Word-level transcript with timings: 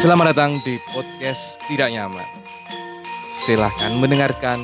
Selamat 0.00 0.32
datang 0.32 0.64
di 0.64 0.80
podcast 0.96 1.60
Tidak 1.68 1.92
Nyaman. 1.92 2.24
Silahkan 3.28 3.92
mendengarkan 4.00 4.56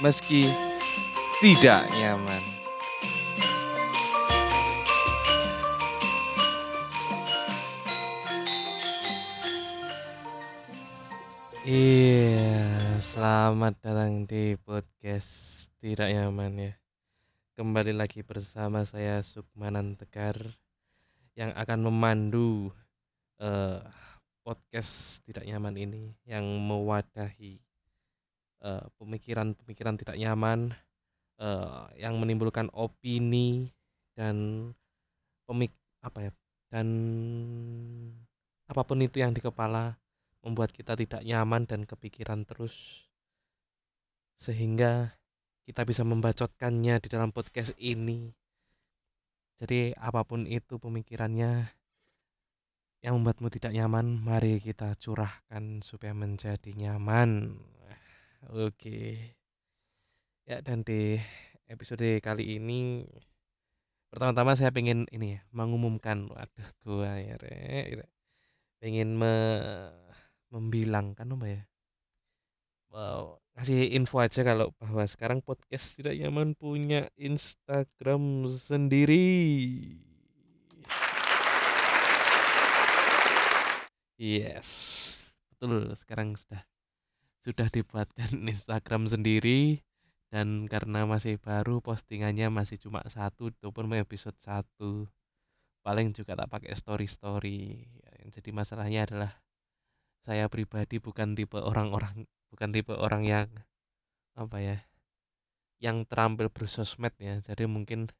meski 0.00 0.48
tidak 1.44 1.84
nyaman. 1.92 2.40
Iya, 11.60 12.64
selamat 13.04 13.84
datang 13.84 14.24
di 14.24 14.56
podcast 14.64 15.68
Tidak 15.84 16.08
Nyaman 16.08 16.56
ya. 16.56 16.72
Kembali 17.52 17.92
lagi 17.92 18.24
bersama 18.24 18.88
saya 18.88 19.20
Sukmanan 19.20 20.00
Tegar 20.00 20.40
yang 21.36 21.52
akan 21.52 21.84
memandu 21.84 22.72
eh, 23.44 23.84
podcast 24.40 25.20
Tidak 25.24 25.44
Nyaman 25.44 25.74
ini 25.76 26.12
yang 26.26 26.44
mewadahi 26.44 27.60
eh, 28.64 28.84
pemikiran-pemikiran 29.00 29.96
tidak 30.00 30.16
nyaman 30.16 30.72
eh, 31.40 31.84
yang 32.00 32.16
menimbulkan 32.20 32.68
opini 32.72 33.72
dan 34.16 34.68
pemik 35.48 35.72
apa 36.00 36.30
ya 36.30 36.32
dan 36.70 36.86
apa 38.70 38.82
pun 38.86 39.02
itu 39.02 39.18
yang 39.18 39.34
di 39.34 39.42
kepala 39.42 39.98
membuat 40.40 40.70
kita 40.70 40.94
tidak 40.94 41.20
nyaman 41.26 41.66
dan 41.66 41.82
kepikiran 41.84 42.46
terus 42.46 43.04
sehingga 44.40 45.12
kita 45.68 45.84
bisa 45.84 46.02
membacotkannya 46.02 46.98
di 46.98 47.08
dalam 47.12 47.30
podcast 47.30 47.76
ini. 47.76 48.32
Jadi 49.60 49.92
apa 49.92 50.24
pun 50.24 50.48
itu 50.48 50.80
pemikirannya 50.80 51.68
yang 53.00 53.16
membuatmu 53.20 53.48
tidak 53.48 53.72
nyaman, 53.72 54.20
mari 54.20 54.60
kita 54.60 54.92
curahkan 55.00 55.80
supaya 55.80 56.12
menjadi 56.12 56.70
nyaman. 56.76 57.56
Oke. 58.52 59.36
Ya 60.44 60.60
dan 60.60 60.84
di 60.84 61.16
episode 61.70 62.20
kali 62.20 62.58
ini 62.60 63.06
pertama-tama 64.10 64.58
saya 64.58 64.74
pengen 64.74 65.06
ini 65.14 65.38
ya 65.38 65.40
mengumumkan, 65.54 66.26
waduh 66.28 66.70
gua 66.82 67.14
ya 67.22 67.38
re, 67.38 68.04
pengen 68.82 69.14
me 69.14 69.34
membilangkan 70.50 71.30
apa 71.30 71.46
ya 71.46 71.62
wow, 72.90 73.38
ngasih 73.54 73.94
info 73.94 74.18
aja 74.18 74.42
kalau 74.42 74.74
bahwa 74.82 75.06
sekarang 75.06 75.38
podcast 75.46 75.94
tidak 75.94 76.18
nyaman 76.18 76.58
punya 76.58 77.06
Instagram 77.14 78.50
sendiri 78.50 79.30
yes 84.20 84.68
betul. 85.48 85.96
Sekarang 85.96 86.36
sudah 86.36 86.60
sudah 87.40 87.68
dibuatkan 87.72 88.28
Instagram 88.52 89.08
sendiri 89.08 89.80
dan 90.28 90.68
karena 90.68 91.08
masih 91.08 91.40
baru 91.40 91.80
postingannya 91.80 92.52
masih 92.52 92.76
cuma 92.76 93.00
satu 93.08 93.50
ataupun 93.50 93.90
episode 93.96 94.36
satu 94.44 95.08
paling 95.80 96.12
juga 96.12 96.36
tak 96.36 96.52
pakai 96.52 96.76
story 96.76 97.08
story. 97.08 97.88
Jadi 98.28 98.52
masalahnya 98.52 99.08
adalah 99.08 99.32
saya 100.28 100.46
pribadi 100.52 101.00
bukan 101.00 101.32
tipe 101.32 101.56
orang-orang 101.56 102.28
bukan 102.52 102.68
tipe 102.76 102.92
orang 102.92 103.24
yang 103.24 103.48
apa 104.36 104.56
ya 104.60 104.76
yang 105.80 106.04
terampil 106.04 106.52
bersosmed 106.52 107.16
ya. 107.16 107.40
Jadi 107.40 107.64
mungkin 107.64 108.12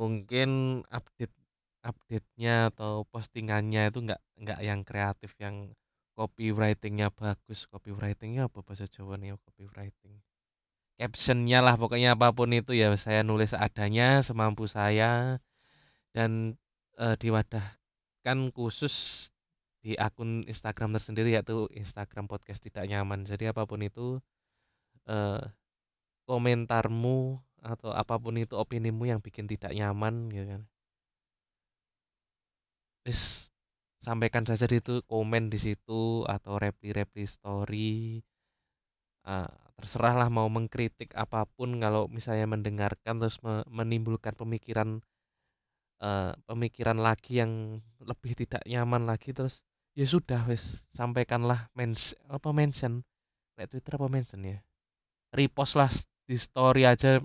mungkin 0.00 0.82
update 0.88 1.43
update-nya 1.84 2.72
atau 2.72 3.04
postingannya 3.12 3.92
itu 3.92 3.98
nggak 4.00 4.20
nggak 4.40 4.60
yang 4.64 4.80
kreatif 4.88 5.36
yang 5.36 5.76
copywritingnya 6.16 7.12
bagus. 7.12 7.68
Copywritingnya 7.68 8.48
apa 8.48 8.64
bahasa 8.64 8.88
Jawa 8.88 9.20
nih 9.20 9.36
copywriting. 9.44 10.16
Captionnya 10.96 11.58
lah 11.60 11.74
pokoknya 11.76 12.16
apa 12.16 12.32
pun 12.32 12.50
itu 12.56 12.72
ya. 12.72 12.94
Saya 12.96 13.20
nulis 13.26 13.52
adanya 13.52 14.24
semampu 14.24 14.64
saya 14.70 15.38
dan 16.16 16.56
e, 16.96 17.06
diwadahkan 17.18 18.38
khusus 18.56 19.28
di 19.84 19.98
akun 20.00 20.48
Instagram 20.48 20.96
tersendiri 20.96 21.36
yaitu 21.36 21.68
Instagram 21.76 22.30
podcast 22.30 22.64
tidak 22.64 22.88
nyaman. 22.88 23.28
Jadi 23.28 23.50
apa 23.50 23.68
pun 23.68 23.82
itu 23.84 24.22
e, 25.10 25.16
komentarmu 26.24 27.42
atau 27.64 27.90
apa 27.92 28.16
pun 28.20 28.36
itu 28.40 28.54
opinimu 28.56 29.08
yang 29.08 29.20
bikin 29.20 29.48
tidak 29.48 29.72
nyaman 29.72 30.28
gitu 30.32 30.46
kan 30.56 30.62
Is, 33.04 33.52
sampaikan 34.00 34.48
saja 34.48 34.64
di 34.64 34.80
itu 34.80 35.04
komen 35.04 35.52
di 35.52 35.60
situ 35.60 36.24
atau 36.24 36.56
reply-reply 36.56 37.24
story. 37.28 38.20
Uh, 39.24 39.48
terserahlah 39.80 40.28
mau 40.28 40.48
mengkritik 40.52 41.16
apa 41.16 41.48
pun 41.56 41.80
kalau 41.80 42.06
misalnya 42.08 42.44
mendengarkan 42.44 43.20
terus 43.20 43.40
me 43.40 43.64
menimbulkan 43.68 44.36
pemikiran 44.36 45.00
uh, 46.04 46.36
pemikiran 46.44 47.00
lagi 47.00 47.40
yang 47.40 47.80
lebih 48.04 48.36
tidak 48.36 48.60
nyaman 48.68 49.08
lagi 49.08 49.32
terus 49.32 49.64
ya 49.96 50.04
sudah 50.04 50.44
wes 50.44 50.84
sampaikanlah 50.92 51.72
mens 51.72 52.12
apa 52.28 52.52
mention. 52.52 53.02
Kayak 53.54 53.70
Twitter 53.70 53.92
apa 53.96 54.08
mention 54.10 54.40
ya? 54.44 54.58
Repost 55.32 55.74
lah 55.78 55.90
di 56.26 56.36
story 56.38 56.84
aja 56.84 57.22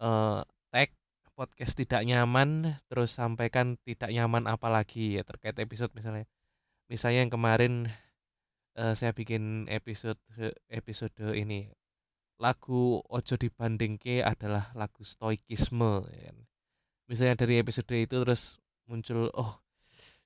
uh, 0.00 0.40
tag 0.72 0.90
podcast 1.38 1.78
tidak 1.78 2.02
nyaman 2.02 2.74
terus 2.90 3.14
sampaikan 3.14 3.78
tidak 3.86 4.10
nyaman 4.10 4.50
apalagi 4.50 5.14
ya 5.14 5.22
terkait 5.22 5.54
episode 5.62 5.94
misalnya. 5.94 6.26
Misalnya 6.90 7.22
yang 7.22 7.30
kemarin 7.30 7.72
uh, 8.74 8.90
saya 8.98 9.14
bikin 9.14 9.70
episode 9.70 10.18
episode 10.66 11.14
ini 11.38 11.70
lagu 12.42 12.98
ojo 13.06 13.34
dibanding 13.38 14.02
ke 14.02 14.18
adalah 14.18 14.74
lagu 14.74 15.06
stoikisme 15.06 16.10
ya 16.10 16.30
kan. 16.34 16.38
misalnya 17.06 17.34
dari 17.38 17.62
episode 17.62 17.94
itu 17.94 18.18
terus 18.18 18.58
muncul 18.90 19.30
oh 19.38 19.62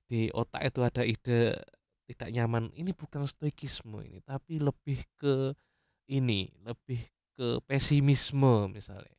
di 0.09 0.33
otak 0.33 0.65
itu 0.65 0.79
ada 0.81 1.05
ide 1.05 1.61
tidak 2.09 2.29
nyaman. 2.33 2.73
Ini 2.73 2.89
bukan 2.97 3.29
stoikisme 3.29 4.01
ini 4.01 4.17
tapi 4.25 4.57
lebih 4.57 5.05
ke 5.21 5.53
ini 6.09 6.49
lebih 6.65 7.05
ke 7.37 7.61
pesimisme 7.69 8.73
misalnya 8.73 9.13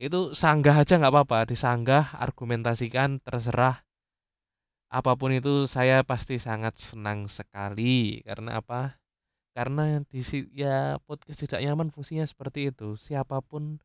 itu 0.00 0.32
sanggah 0.32 0.80
aja 0.80 0.96
nggak 0.96 1.12
apa-apa 1.12 1.38
disanggah 1.44 2.16
argumentasikan 2.16 3.20
terserah. 3.20 3.84
Apa 4.88 5.12
pun 5.20 5.30
itu 5.36 5.68
saya 5.68 6.00
pasti 6.08 6.40
sangat 6.40 6.80
senang 6.80 7.28
sekali. 7.28 8.24
Karena 8.24 8.64
apa? 8.64 8.96
Karena 9.52 10.00
di 10.08 10.24
ya 10.56 10.96
podcast 11.04 11.44
tidak 11.44 11.60
nyaman 11.60 11.92
fungsinya 11.92 12.24
seperti 12.24 12.72
itu. 12.72 12.96
Siapa 12.96 13.44
pun 13.44 13.76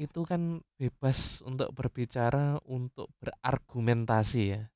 itu 0.00 0.24
kan 0.24 0.64
bebas 0.80 1.44
untuk 1.44 1.68
berbicara 1.76 2.56
untuk 2.64 3.12
berargumentasi 3.20 4.42
ya. 4.56 4.72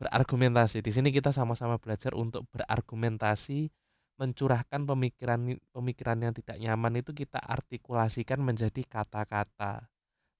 Berargumentasi. 0.00 0.80
Di 0.80 0.88
sini 0.88 1.12
kita 1.12 1.36
sama-sama 1.36 1.76
belajar 1.76 2.16
untuk 2.16 2.48
berargumentasi 2.48 3.68
mencurahkan 4.16 4.88
pemikiran 4.88 5.60
pemikiran 5.76 6.18
yang 6.24 6.32
tidak 6.32 6.56
nyaman 6.56 7.04
itu 7.04 7.12
kita 7.12 7.38
artikulasikan 7.38 8.40
menjadi 8.40 8.82
kata-kata 8.88 9.86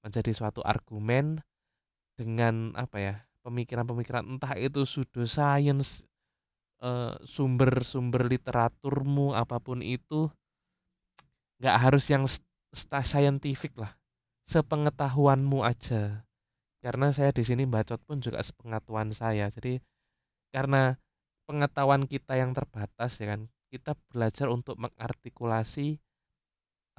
menjadi 0.05 0.31
suatu 0.31 0.63
argumen 0.63 1.43
dengan 2.15 2.75
apa 2.75 2.97
ya 2.99 3.15
pemikiran-pemikiran 3.43 4.27
entah 4.27 4.55
itu 4.59 4.83
pseudoscience 4.83 6.03
sumber-sumber 7.27 8.23
uh, 8.23 8.29
literaturmu 8.31 9.35
apa 9.35 9.59
pun 9.59 9.83
itu 9.83 10.31
nggak 11.59 11.75
harus 11.75 12.07
yang 12.07 12.23
scientific 13.03 13.75
lah. 13.75 13.91
Sepengetahuanmu 14.47 15.61
aja. 15.61 16.23
Karena 16.79 17.11
saya 17.11 17.35
di 17.35 17.43
sini 17.43 17.67
bacot 17.67 17.99
pun 18.07 18.23
juga 18.23 18.39
sepengetahuan 18.39 19.11
saya. 19.11 19.51
Jadi 19.51 19.83
karena 20.55 20.95
pengetahuan 21.43 22.07
kita 22.07 22.39
yang 22.39 22.55
terbatas 22.55 23.19
ya 23.19 23.35
kan 23.35 23.51
kita 23.69 23.93
belajar 24.09 24.47
untuk 24.49 24.79
mengartikulasi 24.79 25.99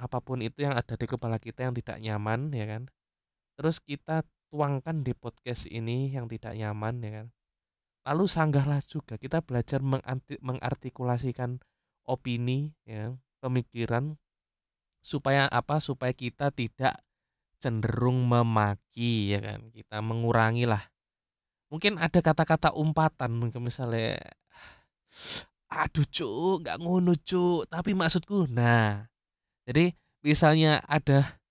apa 0.01 0.17
pun 0.17 0.41
itu 0.41 0.65
yang 0.65 0.73
ada 0.73 0.97
di 0.97 1.05
kepala 1.05 1.37
kita 1.37 1.69
yang 1.69 1.77
tidak 1.77 2.01
nyaman 2.01 2.49
ya 2.49 2.65
kan? 2.65 2.89
Terus 3.55 3.77
kita 3.77 4.25
tuangkan 4.49 5.05
di 5.05 5.13
podcast 5.13 5.69
ini 5.69 6.09
yang 6.09 6.25
tidak 6.25 6.57
nyaman 6.57 6.95
ya 7.05 7.11
kan? 7.21 7.27
Lalu 8.09 8.25
sanggahlah 8.25 8.81
juga 8.81 9.21
kita 9.21 9.45
belajar 9.45 9.79
mengartikulasikan 10.41 11.61
opini 12.09 12.73
ya 12.89 13.13
pemikiran 13.45 14.17
supaya 15.05 15.45
apa? 15.45 15.77
Supaya 15.77 16.17
kita 16.17 16.49
tidak 16.49 16.97
cenderung 17.61 18.25
memaki 18.25 19.37
ya 19.37 19.39
kan? 19.45 19.69
Kita 19.69 20.01
mengurangi 20.01 20.65
lah 20.65 20.81
mungkin 21.71 21.95
ada 21.95 22.19
kata-kata 22.19 22.75
umpatan 22.75 23.31
mungkin 23.31 23.63
misalnya 23.63 24.19
aduh 25.71 26.03
cuk 26.03 26.67
nggak 26.67 26.77
ngono 26.83 27.15
cuk 27.15 27.71
tapi 27.71 27.95
maksudku 27.95 28.51
nah 28.51 29.07
jadi 29.67 29.93
misalnya 30.25 30.81
ada 30.85 31.41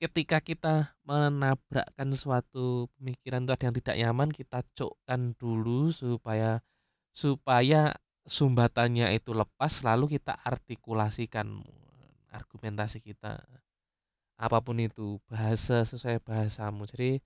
ketika 0.00 0.40
kita 0.40 0.96
menabrakkan 1.04 2.10
suatu 2.16 2.88
pemikiran 2.96 3.44
itu 3.44 3.52
ada 3.52 3.64
yang 3.68 3.76
tidak 3.76 3.96
nyaman, 4.00 4.28
kita 4.32 4.64
cukkan 4.72 5.36
dulu 5.36 5.92
supaya 5.92 6.64
supaya 7.12 7.94
sumbatannya 8.24 9.12
itu 9.12 9.36
lepas 9.36 9.84
lalu 9.84 10.16
kita 10.16 10.32
artikulasikan 10.40 11.60
argumentasi 12.32 13.04
kita. 13.04 13.44
Apa 14.40 14.64
pun 14.64 14.80
itu 14.80 15.20
bahasa 15.28 15.84
sesuai 15.84 16.24
bahasamu. 16.24 16.88
Jadi 16.88 17.20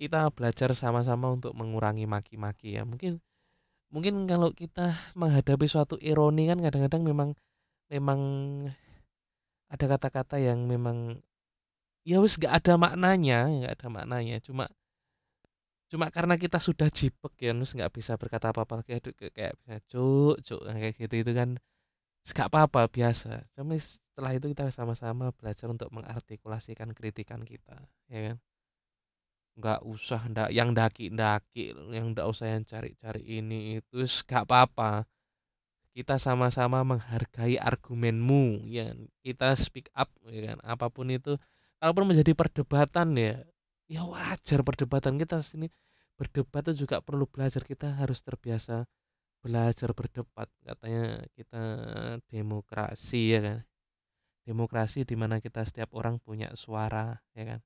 kita 0.00 0.32
belajar 0.32 0.72
sama-sama 0.72 1.28
untuk 1.28 1.52
mengurangi 1.52 2.08
maki-maki 2.08 2.80
ya. 2.80 2.88
Mungkin 2.88 3.20
mungkin 3.92 4.24
kalau 4.24 4.48
kita 4.56 4.96
menghadapi 5.12 5.68
suatu 5.68 6.00
ironi 6.00 6.48
kan 6.48 6.58
kadang-kadang 6.64 7.04
memang 7.04 7.30
memang 7.92 8.20
ada 9.72 9.84
kata-kata 9.96 10.36
yang 10.36 10.68
memang 10.68 11.16
ya 12.08 12.18
wis 12.24 12.34
gak 12.36 12.54
ada 12.62 12.72
maknanya 12.84 13.48
nggak 13.48 13.72
ada 13.78 13.88
maknanya. 13.88 14.36
Cuma 14.46 14.64
cuma 15.90 16.08
karena 16.08 16.34
kita 16.40 16.56
sudah 16.56 16.88
jipek 16.88 17.34
ya 17.44 17.52
terus 17.52 17.72
nggak 17.76 17.92
bisa 17.92 18.12
berkata 18.16 18.48
apa-apa 18.52 18.80
kayak 18.86 19.12
kayak 19.36 19.52
bisa 19.60 19.76
cuk 19.92 20.40
cuk 20.46 20.60
kayak 20.64 20.94
gitu 20.96 21.14
itu 21.20 21.32
kan 21.36 21.50
nggak 22.28 22.48
apa-apa 22.52 22.80
biasa. 22.92 23.44
Cuma 23.56 23.76
setelah 23.80 24.32
itu 24.36 24.46
kita 24.52 24.68
sama-sama 24.72 25.32
belajar 25.36 25.66
untuk 25.74 25.88
mengartikulasikan 25.96 26.92
kritikan 26.96 27.40
kita 27.44 27.76
ya 28.12 28.20
kan? 28.32 28.36
Nggak 29.58 29.80
usah 29.84 30.20
ndak 30.32 30.48
yang 30.58 30.70
daki-daki 30.72 31.76
yang 31.96 32.16
ndak 32.16 32.26
usah 32.32 32.46
yang 32.56 32.64
cari-cari 32.64 33.22
ini 33.40 33.80
itu 33.80 33.96
nggak 34.28 34.44
apa-apa 34.48 35.04
kita 35.92 36.16
sama-sama 36.16 36.80
menghargai 36.84 37.60
argumenmu 37.60 38.64
ya. 38.64 38.96
Kita 39.20 39.52
speak 39.52 39.92
up 39.92 40.08
ya 40.28 40.56
kan. 40.56 40.58
Apa 40.64 40.88
pun 40.88 41.12
itu 41.12 41.36
kalaupun 41.80 42.08
menjadi 42.08 42.32
perdebatan 42.32 43.08
ya 43.16 43.34
ya 43.92 44.02
wajar 44.08 44.64
perdebatan 44.64 45.20
kita 45.20 45.44
sini. 45.44 45.68
Berdebat 46.16 46.72
itu 46.72 46.88
juga 46.88 47.04
perlu 47.04 47.28
belajar. 47.28 47.60
Kita 47.64 47.92
harus 47.92 48.24
terbiasa 48.24 48.88
belajar 49.44 49.92
berdebat. 49.92 50.48
Katanya 50.64 51.20
kita 51.36 51.62
demokrasi 52.32 53.22
ya 53.36 53.40
kan. 53.44 53.58
Demokrasi 54.48 55.04
di 55.06 55.14
mana 55.14 55.38
kita 55.38 55.62
setiap 55.62 55.92
orang 55.94 56.18
punya 56.18 56.56
suara 56.56 57.20
ya 57.36 57.56
kan. 57.56 57.60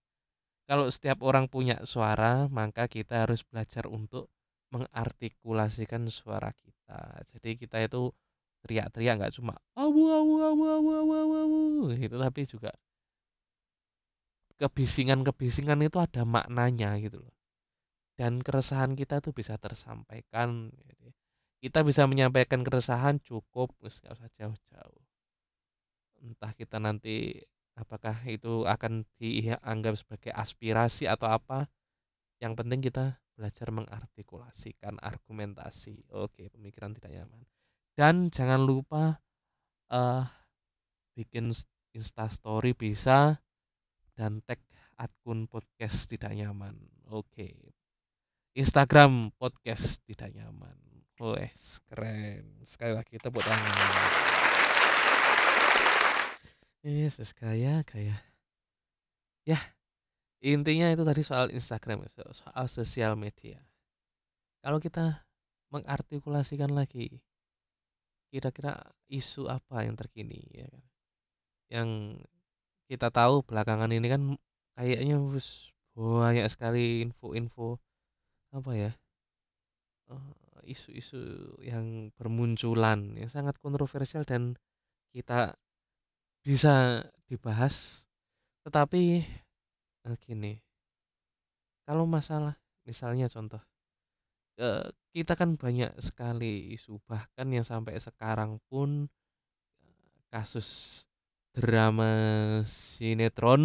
Kalau 0.67 0.91
setiap 0.91 1.23
orang 1.23 1.47
punya 1.47 1.87
suara 1.87 2.51
maka 2.51 2.91
kita 2.91 3.23
harus 3.23 3.47
belajar 3.47 3.87
untuk 3.87 4.27
mengartikulasikan 4.75 6.11
suara 6.11 6.51
kita 6.51 6.76
jadi 7.35 7.51
kita 7.59 7.77
itu 7.83 8.15
teriak-teriak 8.63 9.15
nggak 9.19 9.35
cuma 9.35 9.59
awu 9.75 10.03
awu 10.11 10.33
awu 10.43 10.63
awu 10.65 10.89
awu 10.91 11.13
awu 11.13 11.35
awu 11.43 11.61
gitu 11.99 12.17
tapi 12.19 12.47
juga 12.47 12.71
kebisingan-kebisingan 14.57 15.85
itu 15.85 16.01
ada 16.01 16.25
maknanya 16.25 16.97
gitu 17.01 17.21
loh. 17.21 17.35
Dan 18.17 18.41
keresahan 18.41 18.97
kita 18.97 19.21
tuh 19.21 19.37
bisa 19.37 19.61
tersampaikan. 19.61 20.73
Gitu. 20.73 21.13
Kita 21.61 21.85
bisa 21.85 22.09
menyampaikan 22.09 22.65
keresahan 22.65 23.21
cukup, 23.21 23.77
nggak 23.81 23.93
usah 23.93 24.31
jauh-jauh. 24.41 25.03
Entah 26.25 26.53
kita 26.57 26.81
nanti 26.81 27.45
apakah 27.77 28.17
itu 28.25 28.65
akan 28.65 29.05
dianggap 29.21 30.01
sebagai 30.01 30.33
aspirasi 30.33 31.05
atau 31.05 31.29
apa. 31.29 31.69
Yang 32.41 32.53
penting 32.65 32.81
kita 32.81 33.21
belajar 33.37 33.69
mengartikulasikan 33.69 34.97
argumentasi. 34.99 36.09
Oke, 36.17 36.49
pemikiran 36.49 36.97
tidak 36.97 37.13
nyaman. 37.13 37.45
Dan 37.93 38.33
jangan 38.33 38.65
lupa 38.65 39.21
uh, 39.93 40.25
bikin 41.13 41.53
Insta 41.93 42.27
Story 42.33 42.73
bisa 42.73 43.37
dan 44.17 44.41
tag 44.45 44.61
akun 44.97 45.45
podcast 45.45 46.09
tidak 46.09 46.33
nyaman. 46.33 46.77
Oke. 47.13 47.53
Instagram 48.57 49.37
podcast 49.37 50.01
tidak 50.09 50.33
nyaman. 50.33 50.77
Wes, 51.21 51.81
keren. 51.89 52.65
Sekali 52.65 52.93
lagi 52.97 53.21
tepuk 53.21 53.45
tangan. 53.45 54.13
Yes, 56.85 57.21
kaya 57.37 57.85
kaya. 57.85 58.17
Ya, 59.45 59.61
intinya 60.47 60.87
itu 60.95 61.03
tadi 61.03 61.23
soal 61.27 61.51
Instagram, 61.51 62.07
soal 62.31 62.67
sosial 62.71 63.19
media. 63.19 63.59
Kalau 64.63 64.79
kita 64.79 65.27
mengartikulasikan 65.75 66.71
lagi, 66.71 67.19
kira-kira 68.31 68.79
isu 69.11 69.51
apa 69.51 69.83
yang 69.83 69.99
terkini 69.99 70.39
ya 70.55 70.67
kan? 70.71 70.83
Yang 71.67 71.89
kita 72.87 73.11
tahu 73.11 73.43
belakangan 73.43 73.91
ini 73.91 74.07
kan 74.07 74.23
kayaknya 74.79 75.19
bus 75.19 75.75
banyak 75.97 76.47
sekali 76.53 77.03
info-info 77.03 77.81
apa 78.53 78.73
ya 78.77 78.93
eh, 80.13 80.33
isu-isu 80.69 81.19
yang 81.65 82.13
bermunculan 82.15 83.17
yang 83.17 83.33
sangat 83.33 83.57
kontroversial 83.59 84.23
dan 84.23 84.55
kita 85.11 85.57
bisa 86.45 87.03
dibahas 87.27 88.07
tetapi 88.69 89.25
eh, 90.07 90.17
gini 90.23 90.53
kalau 91.87 92.07
masalah 92.07 92.55
misalnya 92.87 93.27
contoh 93.27 93.63
eh, 94.63 94.87
kita 95.15 95.33
kan 95.35 95.59
banyak 95.59 95.93
sekali 95.99 96.75
isu 96.77 97.01
bahkan 97.11 97.49
yang 97.51 97.67
sampai 97.67 97.99
sekarang 97.99 98.63
pun 98.71 99.11
kasus 100.31 101.03
drama 101.57 102.13
sinetron 102.69 103.65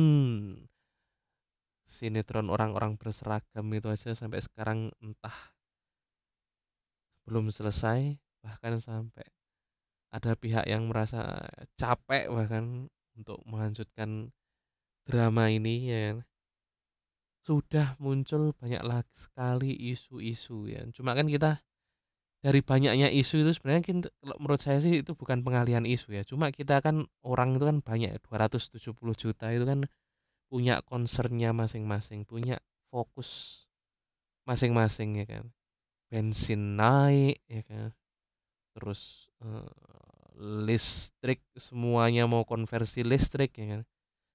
sinetron 1.83 2.47
orang-orang 2.47 2.95
berseragam 2.95 3.67
itu 3.75 3.87
aja 3.91 4.15
sampai 4.15 4.39
sekarang 4.39 4.79
entah 5.03 5.35
belum 7.27 7.51
selesai 7.51 8.15
bahkan 8.41 8.79
sampai 8.79 9.27
ada 10.11 10.35
pihak 10.35 10.65
yang 10.67 10.87
merasa 10.87 11.47
capek 11.79 12.27
bahkan 12.31 12.87
untuk 13.15 13.39
melanjutkan 13.47 14.31
drama 15.07 15.51
ini 15.51 15.75
ya 15.87 15.99
kan. 16.15 16.17
Sudah 17.41 17.97
muncul 17.97 18.53
banyak 18.57 18.83
lagi 18.85 19.13
sekali 19.17 19.73
isu-isu 19.73 20.69
ya 20.69 20.85
cuma 20.93 21.17
kan 21.17 21.25
kita 21.25 21.57
dari 22.41 22.65
banyaknya 22.65 23.13
isu 23.13 23.45
itu 23.45 23.51
sebenarnya 23.53 24.09
kalau 24.17 24.37
menurut 24.41 24.61
saya 24.61 24.81
sih 24.81 25.05
itu 25.05 25.13
bukan 25.13 25.45
pengalihan 25.45 25.85
isu 25.85 26.17
ya. 26.17 26.23
Cuma 26.25 26.49
kita 26.49 26.81
kan 26.81 27.05
orang 27.21 27.53
itu 27.53 27.65
kan 27.69 27.77
banyak 27.85 28.17
270 28.25 28.97
juta 29.13 29.53
itu 29.53 29.61
kan 29.61 29.85
punya 30.49 30.81
concernnya 30.81 31.53
masing-masing, 31.53 32.25
punya 32.25 32.57
fokus 32.89 33.61
masing-masing 34.49 35.21
ya 35.21 35.25
kan. 35.29 35.45
Bensin 36.09 36.81
naik 36.81 37.45
ya 37.45 37.61
kan. 37.61 37.93
Terus 38.73 39.29
uh, 39.45 39.69
listrik 40.65 41.45
semuanya 41.53 42.25
mau 42.25 42.41
konversi 42.41 43.05
listrik 43.05 43.53
ya 43.53 43.77
kan. 43.77 43.81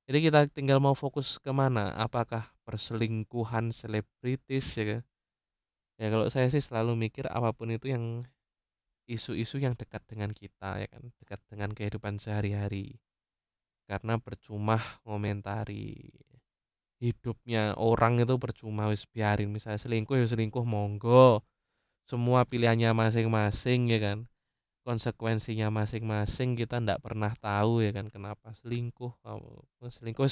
Jadi 0.07 0.19
kita 0.23 0.47
tinggal 0.47 0.79
mau 0.79 0.95
fokus 0.95 1.43
ke 1.43 1.51
mana? 1.51 1.91
Apakah 1.99 2.47
perselingkuhan 2.63 3.75
selebritis 3.75 4.67
ya 4.79 4.85
kan? 4.87 5.03
Ya 5.99 6.07
kalau 6.15 6.27
saya 6.31 6.47
sih 6.53 6.63
selalu 6.63 6.95
mikir 6.95 7.27
apa 7.27 7.51
pun 7.51 7.75
itu 7.75 7.91
yang 7.91 8.23
isu-isu 9.11 9.59
yang 9.59 9.75
dekat 9.75 10.03
dengan 10.07 10.31
kita 10.31 10.79
ya 10.79 10.87
kan, 10.87 11.03
dekat 11.19 11.41
dengan 11.51 11.71
kehidupan 11.75 12.23
sehari-hari. 12.23 12.99
Karena 13.91 14.19
percuma 14.19 14.79
ngomentari 15.03 16.11
hidupnya 17.03 17.77
orang 17.77 18.23
itu 18.23 18.35
percuma 18.41 18.89
wis 18.89 19.05
biarin 19.11 19.53
misalnya 19.53 19.83
selingkuh 19.83 20.17
ya 20.23 20.27
selingkuh 20.27 20.63
monggo. 20.63 21.43
Semua 22.07 22.47
pilihannya 22.47 22.95
masing-masing 22.95 23.91
ya 23.91 23.99
kan. 23.99 24.19
Konsekuensinya 24.87 25.67
masing-masing 25.75 26.55
kita 26.55 26.79
ndak 26.79 27.03
pernah 27.03 27.35
tahu 27.35 27.83
ya 27.83 27.91
kan 27.91 28.07
kenapa 28.07 28.55
selingkuh. 28.55 29.11
Selingkuh 29.83 30.31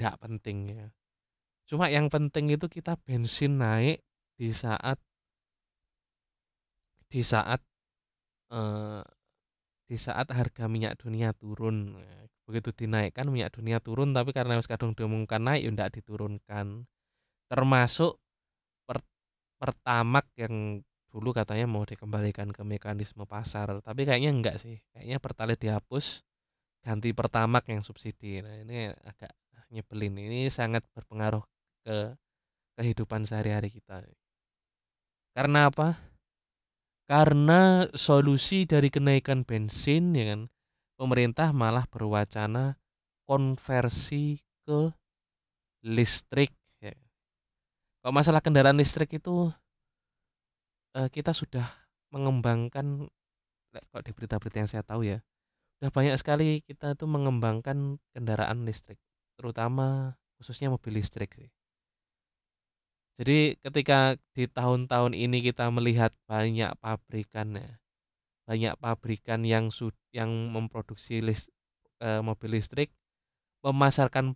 ndak 0.00 0.16
penting 0.24 0.72
ya. 0.72 0.86
Cuma 1.68 1.92
yang 1.92 2.08
penting 2.08 2.48
itu 2.48 2.64
kita 2.64 2.96
bensin 3.04 3.60
naik 3.60 4.00
di 4.40 4.48
saat 4.56 4.96
di 7.12 7.20
saat 7.20 7.60
uh, 8.50 9.04
di 9.84 9.96
saat 10.00 10.32
harga 10.32 10.64
minyak 10.66 10.96
dunia 10.98 11.36
turun 11.36 11.94
begitu 12.44 12.72
dinaikkan 12.72 13.28
minyak 13.28 13.52
dunia 13.56 13.80
turun 13.80 14.12
tapi 14.12 14.32
karena 14.36 14.60
wis 14.60 14.68
kadung 14.68 14.92
diumumkan 14.92 15.40
naik 15.40 15.64
ya 15.64 15.70
ndak 15.72 15.90
diturunkan 15.96 16.84
termasuk 17.48 18.20
per, 18.84 19.00
pertamak 19.60 20.28
yang 20.36 20.84
dulu 21.14 21.30
katanya 21.30 21.70
mau 21.70 21.86
dikembalikan 21.86 22.50
ke 22.50 22.66
mekanisme 22.66 23.22
pasar 23.22 23.78
tapi 23.86 24.02
kayaknya 24.02 24.30
enggak 24.34 24.56
sih 24.58 24.82
kayaknya 24.90 25.22
pertalite 25.22 25.62
dihapus 25.62 26.26
ganti 26.82 27.14
pertamak 27.14 27.70
yang 27.70 27.86
subsidi 27.86 28.42
nah 28.42 28.58
ini 28.58 28.90
agak 28.90 29.30
nyebelin 29.70 30.18
ini 30.18 30.50
sangat 30.50 30.82
berpengaruh 30.90 31.46
ke 31.86 32.18
kehidupan 32.74 33.22
sehari-hari 33.22 33.70
kita 33.70 34.02
karena 35.34 35.66
apa? 35.66 35.98
Karena 37.10 37.90
solusi 37.90 38.70
dari 38.70 38.86
kenaikan 38.86 39.42
bensin 39.42 40.14
ya 40.14 40.24
kan, 40.30 40.40
pemerintah 40.94 41.50
malah 41.50 41.90
berwacana 41.90 42.78
konversi 43.26 44.38
ke 44.62 44.94
listrik 45.82 46.54
ya. 46.78 46.94
Kalau 48.00 48.14
masalah 48.14 48.38
kendaraan 48.38 48.78
listrik 48.78 49.10
itu 49.18 49.50
eh, 50.98 51.08
kita 51.16 51.32
sudah 51.36 51.66
mengembangkan 52.14 53.08
kok 53.92 54.02
di 54.06 54.12
berita-berita 54.16 54.56
yang 54.62 54.70
saya 54.70 54.84
tahu 54.86 55.02
ya, 55.12 55.18
udah 55.82 55.90
banyak 55.94 56.16
sekali 56.20 56.62
kita 56.68 56.94
tuh 57.00 57.08
mengembangkan 57.10 57.98
kendaraan 58.14 58.66
listrik, 58.68 59.00
terutama 59.38 60.16
khususnya 60.38 60.68
mobil 60.74 60.92
listrik 61.00 61.30
sih. 61.38 61.50
Jadi 63.18 63.54
ketika 63.62 64.18
di 64.34 64.44
tahun-tahun 64.50 65.14
ini 65.14 65.38
kita 65.46 65.70
melihat 65.70 66.10
banyak 66.26 66.74
pabrikan 66.82 67.54
ya, 67.54 67.70
banyak 68.48 68.74
pabrikan 68.82 69.40
yang 69.46 69.70
sud 69.70 69.94
yang 70.14 70.30
memproduksi 70.54 71.20
lis 71.22 71.50
eee, 72.02 72.20
mobil 72.24 72.58
listrik, 72.58 72.90
memasarkan, 73.66 74.34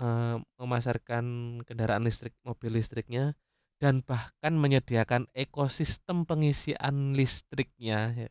eee, 0.00 0.36
memasarkan 0.60 1.24
kendaraan 1.68 2.04
listrik, 2.06 2.34
mobil 2.46 2.72
listriknya, 2.78 3.34
dan 3.80 4.04
bahkan 4.04 4.52
menyediakan 4.60 5.24
ekosistem 5.32 6.28
pengisian 6.28 7.16
listriknya 7.16 8.28
ya. 8.28 8.30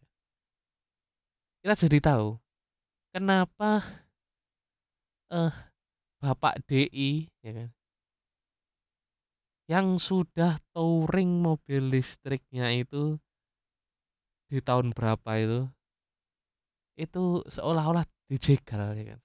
Kita 1.65 1.75
jadi 1.75 1.99
tahu, 1.99 2.37
kenapa 3.11 3.83
eh, 5.33 5.53
Bapak 6.21 6.61
DI 6.69 7.27
ya 7.41 7.51
kan, 7.51 7.69
yang 9.65 9.87
sudah 9.97 10.61
touring 10.71 11.41
mobil 11.41 11.93
listriknya 11.97 12.69
itu 12.73 13.17
di 14.49 14.61
tahun 14.61 14.93
berapa 14.93 15.31
itu, 15.41 15.61
itu 16.97 17.41
seolah-olah 17.49 18.05
dijegal 18.29 18.93
ya 18.93 19.17
kan. 19.17 19.19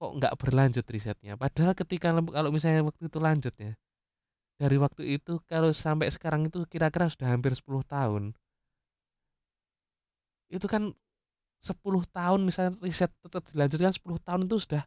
Kok 0.00 0.12
nggak 0.18 0.34
berlanjut 0.40 0.86
risetnya? 0.88 1.36
Padahal 1.36 1.76
ketika 1.76 2.10
kalau 2.10 2.50
misalnya 2.50 2.82
waktu 2.88 3.06
itu 3.06 3.18
lanjut 3.22 3.54
ya, 3.54 3.72
dari 4.62 4.78
waktu 4.78 5.18
itu 5.18 5.42
kalau 5.50 5.74
sampai 5.74 6.06
sekarang 6.14 6.46
itu 6.46 6.62
kira-kira 6.70 7.10
sudah 7.10 7.34
hampir 7.34 7.50
10 7.50 7.82
tahun. 7.82 8.30
Itu 10.46 10.70
kan 10.70 10.94
10 11.58 11.74
tahun 12.14 12.40
misalnya 12.46 12.78
riset 12.78 13.10
tetap 13.26 13.42
dilanjutkan 13.50 13.90
10 13.90 14.22
tahun 14.22 14.42
itu 14.46 14.56
sudah 14.62 14.86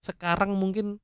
sekarang 0.00 0.56
mungkin 0.56 0.96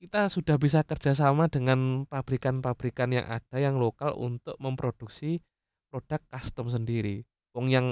kita 0.00 0.32
sudah 0.32 0.56
bisa 0.56 0.80
kerjasama 0.80 1.52
dengan 1.52 2.08
pabrikan-pabrikan 2.08 3.12
yang 3.12 3.28
ada 3.28 3.56
yang 3.60 3.76
lokal 3.76 4.16
untuk 4.16 4.56
memproduksi 4.56 5.44
produk 5.92 6.24
custom 6.32 6.72
sendiri. 6.72 7.28
Wong 7.52 7.68
yang 7.68 7.86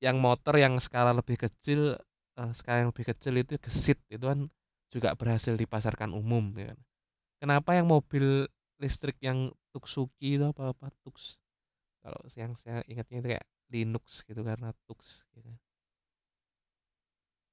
yang 0.00 0.18
motor 0.18 0.56
yang 0.56 0.80
skala 0.80 1.12
lebih 1.12 1.36
kecil 1.36 2.00
uh, 2.40 2.50
skala 2.56 2.82
yang 2.82 2.90
lebih 2.90 3.12
kecil 3.12 3.36
itu 3.36 3.60
gesit 3.60 4.00
itu 4.08 4.24
kan 4.24 4.48
juga 4.90 5.14
berhasil 5.14 5.54
dipasarkan 5.54 6.16
umum 6.16 6.50
ya 6.56 6.72
kan. 6.72 6.80
Kenapa 7.40 7.78
yang 7.78 7.86
mobil 7.86 8.50
listrik 8.80 9.20
yang 9.20 9.52
Tuksuki 9.70 10.40
itu 10.40 10.44
apa 10.48 10.72
apa 10.72 10.88
Tux 11.04 11.36
kalau 12.00 12.20
yang 12.32 12.56
saya 12.56 12.80
ingatnya 12.88 13.16
itu 13.20 13.28
kayak 13.36 13.46
Linux 13.70 14.24
gitu 14.24 14.40
karena 14.40 14.72
Tux 14.88 15.22
gitu. 15.36 15.52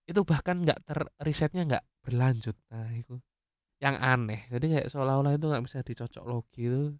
Itu 0.08 0.24
bahkan 0.24 0.64
nggak 0.64 0.80
ter 0.88 1.00
risetnya 1.20 1.68
nggak 1.68 1.84
berlanjut. 2.08 2.56
Nah, 2.72 2.88
itu 2.96 3.20
yang 3.84 4.00
aneh. 4.00 4.48
Jadi 4.48 4.66
kayak 4.72 4.88
seolah-olah 4.88 5.36
itu 5.36 5.46
nggak 5.52 5.66
bisa 5.68 5.84
dicocok 5.84 6.24
logi 6.24 6.64
itu. 6.72 6.96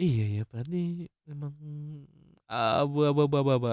Iya 0.00 0.24
ya, 0.40 0.42
berarti 0.48 1.08
memang 1.28 1.54
abu-abu-abu 2.48 3.68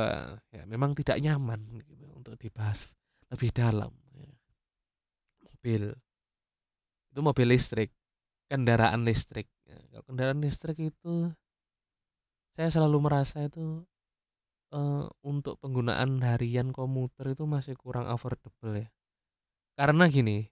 ya 0.55 0.63
memang 0.67 0.91
tidak 0.95 1.17
nyaman 1.23 1.61
gitu 1.87 2.05
untuk 2.15 2.35
dibahas 2.39 2.95
lebih 3.31 3.51
dalam. 3.51 3.91
Ya. 4.15 4.27
Mobil 5.43 5.83
itu 7.11 7.19
mobil 7.25 7.47
listrik, 7.49 7.89
kendaraan 8.47 9.03
listrik. 9.03 9.47
Ya, 9.67 9.77
kalau 9.91 10.03
kendaraan 10.07 10.39
listrik 10.39 10.79
itu 10.79 11.31
saya 12.57 12.69
selalu 12.73 12.97
merasa 13.05 13.45
itu 13.45 13.85
uh, 14.73 15.05
untuk 15.21 15.61
penggunaan 15.61 16.19
harian 16.25 16.73
komuter 16.73 17.37
itu 17.37 17.45
masih 17.45 17.77
kurang 17.77 18.09
affordable 18.09 18.73
ya. 18.73 18.89
Karena 19.77 20.09
gini, 20.09 20.49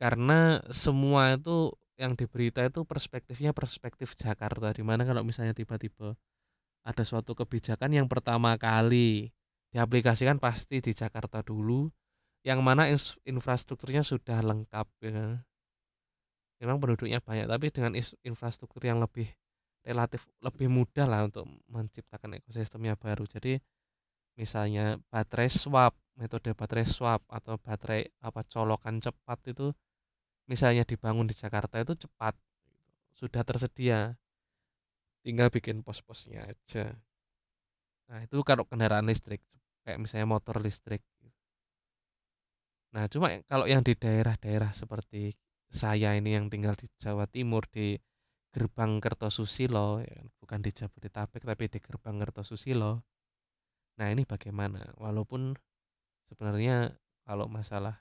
karena 0.00 0.64
semua 0.72 1.36
itu 1.36 1.76
yang 2.00 2.16
diberita 2.18 2.64
itu 2.64 2.82
perspektifnya 2.82 3.54
perspektif 3.54 4.16
Jakarta, 4.18 4.72
di 4.74 4.82
mana 4.82 5.04
kalau 5.06 5.22
misalnya 5.22 5.54
tiba-tiba 5.54 6.16
ada 6.84 7.02
suatu 7.04 7.36
kebijakan 7.36 7.92
yang 7.92 8.08
pertama 8.08 8.56
kali 8.56 9.30
diaplikasikan 9.70 10.40
pasti 10.40 10.80
di 10.80 10.92
Jakarta 10.96 11.44
dulu, 11.44 11.90
yang 12.46 12.62
mana 12.64 12.88
infrastrukturnya 13.24 14.00
sudah 14.00 14.40
lengkap 14.40 14.86
ya. 15.04 15.44
Memang 16.62 16.78
penduduknya 16.78 17.18
banyak, 17.18 17.50
tapi 17.50 17.66
dengan 17.74 17.92
infrastruktur 17.98 18.82
yang 18.86 19.02
lebih 19.02 19.26
relatif 19.84 20.24
lebih 20.40 20.72
mudah 20.72 21.04
lah 21.04 21.20
untuk 21.28 21.44
menciptakan 21.68 22.40
ekosistemnya 22.40 22.96
baru. 22.96 23.28
Jadi 23.28 23.60
misalnya 24.40 24.96
baterai 25.12 25.52
swap, 25.52 25.92
metode 26.16 26.56
baterai 26.56 26.88
swap 26.88 27.20
atau 27.28 27.60
baterai 27.60 28.08
apa 28.24 28.40
colokan 28.48 28.98
cepat 28.98 29.38
itu 29.52 29.74
misalnya 30.48 30.88
dibangun 30.88 31.28
di 31.28 31.36
Jakarta 31.36 31.80
itu 31.80 31.94
cepat 31.94 32.34
sudah 33.14 33.42
tersedia. 33.44 34.16
Tinggal 35.24 35.48
bikin 35.48 35.80
pos-posnya 35.80 36.44
aja. 36.44 36.92
Nah 38.12 38.20
itu 38.24 38.40
kalau 38.44 38.68
kendaraan 38.68 39.08
listrik 39.08 39.40
kayak 39.84 40.00
misalnya 40.00 40.28
motor 40.28 40.60
listrik. 40.60 41.00
Nah 42.92 43.08
cuma 43.08 43.32
kalau 43.48 43.64
yang 43.64 43.80
di 43.80 43.96
daerah-daerah 43.96 44.72
seperti 44.76 45.32
saya 45.74 46.14
ini 46.14 46.38
yang 46.38 46.46
tinggal 46.46 46.78
di 46.78 46.86
Jawa 47.02 47.26
Timur 47.26 47.66
di 47.66 47.98
gerbang 48.54 49.02
Kertosusilo 49.02 49.98
ya, 49.98 50.22
bukan 50.38 50.62
di 50.62 50.70
Jabodetabek 50.70 51.42
tapi 51.42 51.66
di 51.66 51.78
gerbang 51.82 52.22
Kertosusilo 52.22 53.02
nah 53.98 54.06
ini 54.10 54.22
bagaimana 54.22 54.94
walaupun 54.98 55.54
sebenarnya 56.30 56.94
kalau 57.26 57.50
masalah 57.50 57.98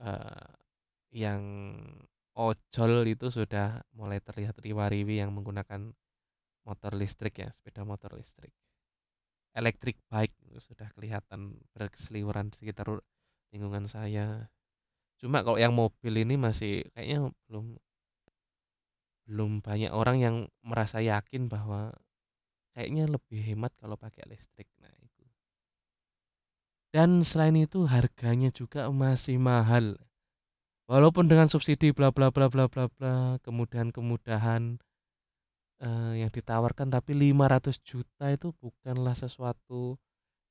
uh, 0.00 0.48
yang 1.12 1.42
ojol 2.38 3.02
itu 3.10 3.26
sudah 3.34 3.82
mulai 3.98 4.22
terlihat 4.22 4.54
riwa-riwi 4.62 5.18
yang 5.18 5.34
menggunakan 5.34 5.90
motor 6.62 6.92
listrik 6.94 7.42
ya, 7.42 7.50
sepeda 7.50 7.82
motor 7.82 8.14
listrik. 8.14 8.54
Electric 9.56 9.98
bike 10.06 10.36
itu 10.46 10.60
sudah 10.62 10.86
kelihatan 10.94 11.58
berseliweran 11.74 12.54
di 12.54 12.62
sekitar 12.62 12.94
lingkungan 13.50 13.90
saya. 13.90 14.46
Cuma 15.18 15.42
kalau 15.42 15.58
yang 15.58 15.74
mobil 15.74 16.14
ini 16.22 16.38
masih 16.38 16.86
kayaknya 16.94 17.30
belum 17.50 17.74
belum 19.28 19.60
banyak 19.60 19.92
orang 19.92 20.16
yang 20.24 20.36
merasa 20.64 21.04
yakin 21.04 21.52
bahwa 21.52 21.92
kayaknya 22.72 23.10
lebih 23.10 23.42
hemat 23.44 23.74
kalau 23.76 23.98
pakai 24.00 24.24
listrik. 24.24 24.70
Nah, 24.80 24.94
itu. 25.02 25.24
Dan 26.94 27.20
selain 27.20 27.58
itu 27.58 27.84
harganya 27.84 28.48
juga 28.48 28.88
masih 28.88 29.36
mahal. 29.36 30.00
Walaupun 30.88 31.28
dengan 31.28 31.52
subsidi 31.52 31.92
bla 31.92 32.08
bla 32.08 32.32
bla 32.32 32.48
bla 32.48 32.64
bla 32.64 32.88
bla, 32.88 33.36
kemudahan-kemudahan 33.44 34.80
uh, 35.84 36.14
yang 36.16 36.32
ditawarkan 36.32 36.88
tapi 36.88 37.12
500 37.12 37.76
juta 37.84 38.32
itu 38.32 38.56
bukanlah 38.56 39.12
sesuatu 39.12 40.00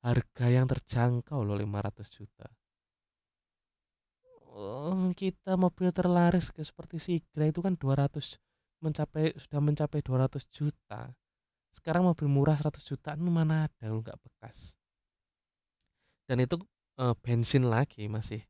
harga 0.05 0.45
yang 0.53 0.69
terjangkau 0.69 1.41
loh 1.41 1.57
500 1.57 2.05
juta. 2.13 2.45
Kita 5.13 5.53
mobil 5.53 5.93
terlaris 5.93 6.49
ke 6.49 6.65
seperti 6.65 6.97
Sigra 6.97 7.45
itu 7.45 7.61
kan 7.61 7.77
200 7.77 8.41
mencapai 8.81 9.37
sudah 9.37 9.61
mencapai 9.61 10.01
200 10.01 10.49
juta. 10.49 11.13
Sekarang 11.69 12.09
mobil 12.09 12.25
murah 12.25 12.57
100 12.57 12.81
juta 12.81 13.13
itu 13.13 13.29
mana 13.29 13.69
ada 13.69 13.85
nggak 13.85 14.17
bekas. 14.17 14.73
Dan 16.25 16.41
itu 16.41 16.57
uh, 16.97 17.13
bensin 17.21 17.69
lagi 17.69 18.09
masih 18.09 18.41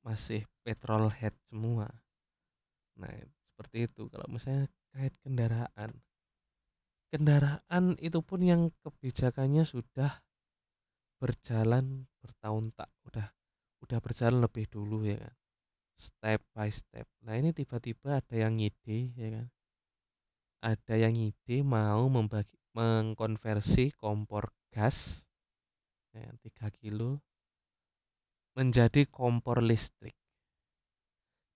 masih 0.00 0.48
petrol 0.64 1.12
head 1.12 1.36
semua. 1.52 1.92
Nah, 2.96 3.12
seperti 3.52 3.92
itu. 3.92 4.08
Kalau 4.08 4.24
misalnya 4.32 4.72
kait 4.96 5.12
kendaraan, 5.20 5.90
kendaraan 7.12 7.84
itu 8.00 8.24
pun 8.24 8.40
yang 8.40 8.72
kebijakannya 8.80 9.68
sudah 9.68 10.16
berjalan 11.20 12.08
bertahun 12.24 12.72
tak 12.72 12.88
udah 13.08 13.35
udah 13.86 13.98
berjalan 14.02 14.42
lebih 14.42 14.66
dulu 14.66 15.06
ya 15.06 15.16
kan 15.22 15.34
step 15.96 16.40
by 16.52 16.68
step 16.68 17.06
nah 17.22 17.38
ini 17.38 17.54
tiba-tiba 17.54 18.20
ada 18.20 18.34
yang 18.36 18.58
ngide 18.58 19.14
ya 19.14 19.28
kan 19.32 19.46
ada 20.66 20.94
yang 20.98 21.14
ngide 21.14 21.62
mau 21.62 22.04
membagi 22.10 22.56
mengkonversi 22.76 23.96
kompor 23.96 24.52
gas 24.68 25.24
ya, 26.12 26.28
3 26.44 26.68
kilo 26.76 27.24
menjadi 28.52 29.08
kompor 29.08 29.64
listrik. 29.64 30.12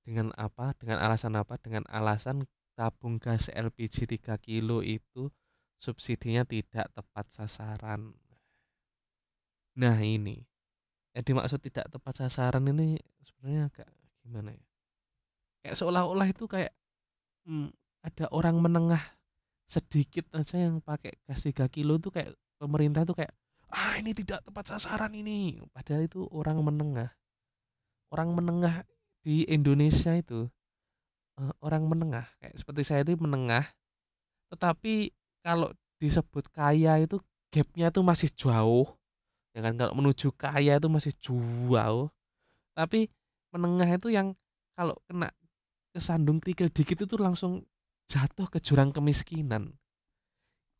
Dengan 0.00 0.32
apa? 0.36 0.72
Dengan 0.80 1.00
alasan 1.00 1.36
apa? 1.36 1.60
Dengan 1.60 1.84
alasan 1.92 2.48
tabung 2.72 3.20
gas 3.20 3.52
LPG 3.52 4.08
3 4.20 4.40
kilo 4.40 4.80
itu 4.80 5.28
subsidinya 5.76 6.44
tidak 6.48 6.88
tepat 6.96 7.28
sasaran. 7.32 8.16
Nah 9.76 9.96
ini, 10.00 10.44
yang 11.20 11.36
dimaksud 11.36 11.60
tidak 11.60 11.92
tepat 11.92 12.16
sasaran 12.16 12.64
ini 12.64 12.96
sebenarnya 13.20 13.68
agak 13.68 13.88
gimana 14.24 14.56
ya? 14.56 14.64
Kayak 15.60 15.76
seolah-olah 15.76 16.28
itu 16.32 16.48
kayak 16.48 16.72
hmm, 17.44 17.68
ada 18.00 18.24
orang 18.32 18.56
menengah 18.56 19.04
sedikit 19.68 20.24
aja 20.32 20.56
yang 20.56 20.80
pakai 20.80 21.20
gas 21.28 21.44
3 21.44 21.68
kilo 21.68 22.00
tuh 22.00 22.08
kayak 22.08 22.32
pemerintah 22.56 23.04
tuh 23.04 23.20
kayak 23.20 23.36
ah 23.68 24.00
ini 24.00 24.16
tidak 24.16 24.40
tepat 24.48 24.72
sasaran 24.72 25.12
ini. 25.12 25.60
Padahal 25.76 26.08
itu 26.08 26.24
orang 26.32 26.64
menengah. 26.64 27.12
Orang 28.08 28.32
menengah 28.32 28.88
di 29.20 29.44
Indonesia 29.44 30.16
itu 30.16 30.48
eh, 31.36 31.52
orang 31.60 31.84
menengah 31.84 32.24
kayak 32.40 32.56
seperti 32.56 32.82
saya 32.88 33.04
itu 33.04 33.20
menengah. 33.20 33.68
Tetapi 34.48 35.12
kalau 35.44 35.68
disebut 36.00 36.48
kaya 36.48 36.96
itu 36.96 37.20
gapnya 37.52 37.92
tuh 37.92 38.00
masih 38.00 38.32
jauh 38.32 38.88
ya 39.54 39.60
kan 39.66 39.74
kalau 39.74 39.92
menuju 39.98 40.30
kaya 40.34 40.78
itu 40.78 40.88
masih 40.88 41.12
jauh. 41.18 42.08
Tapi 42.74 43.10
menengah 43.50 43.90
itu 43.90 44.08
yang 44.14 44.38
kalau 44.78 44.96
kena 45.10 45.28
kesandung 45.90 46.38
kerikil 46.38 46.70
dikit 46.70 47.02
itu 47.02 47.16
langsung 47.18 47.66
jatuh 48.06 48.46
ke 48.46 48.58
jurang 48.62 48.94
kemiskinan. 48.94 49.74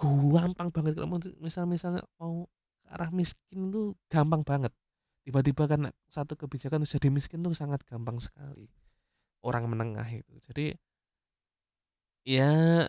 Gampang 0.01 0.73
banget 0.73 0.97
kalau 0.97 1.21
misal 1.43 1.69
misalnya 1.69 2.01
mau 2.17 2.49
ke 2.81 2.89
arah 2.89 3.11
miskin 3.13 3.69
itu 3.69 3.93
gampang 4.09 4.43
banget. 4.47 4.73
Tiba-tiba 5.27 5.69
kan 5.69 5.93
satu 6.09 6.35
kebijakan 6.39 6.83
terus 6.83 6.97
jadi 6.97 7.09
miskin 7.13 7.45
tuh 7.45 7.53
sangat 7.53 7.85
gampang 7.85 8.17
sekali. 8.17 8.71
Orang 9.45 9.69
menengah 9.69 10.09
itu. 10.09 10.33
Jadi 10.49 10.73
ya 12.25 12.89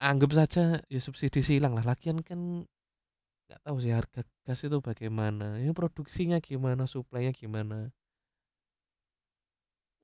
anggap 0.00 0.30
saja 0.32 0.80
ya 0.88 1.00
subsidi 1.02 1.44
silang 1.44 1.76
lah. 1.76 1.84
Lagian 1.84 2.24
kan 2.24 2.64
nggak 3.48 3.60
tahu 3.64 3.76
sih 3.80 3.92
harga 3.96 4.20
gas 4.44 4.60
itu 4.66 4.78
bagaimana 4.84 5.56
ini 5.60 5.72
produksinya 5.72 6.38
gimana 6.48 6.84
suplainya 6.84 7.32
gimana. 7.32 7.88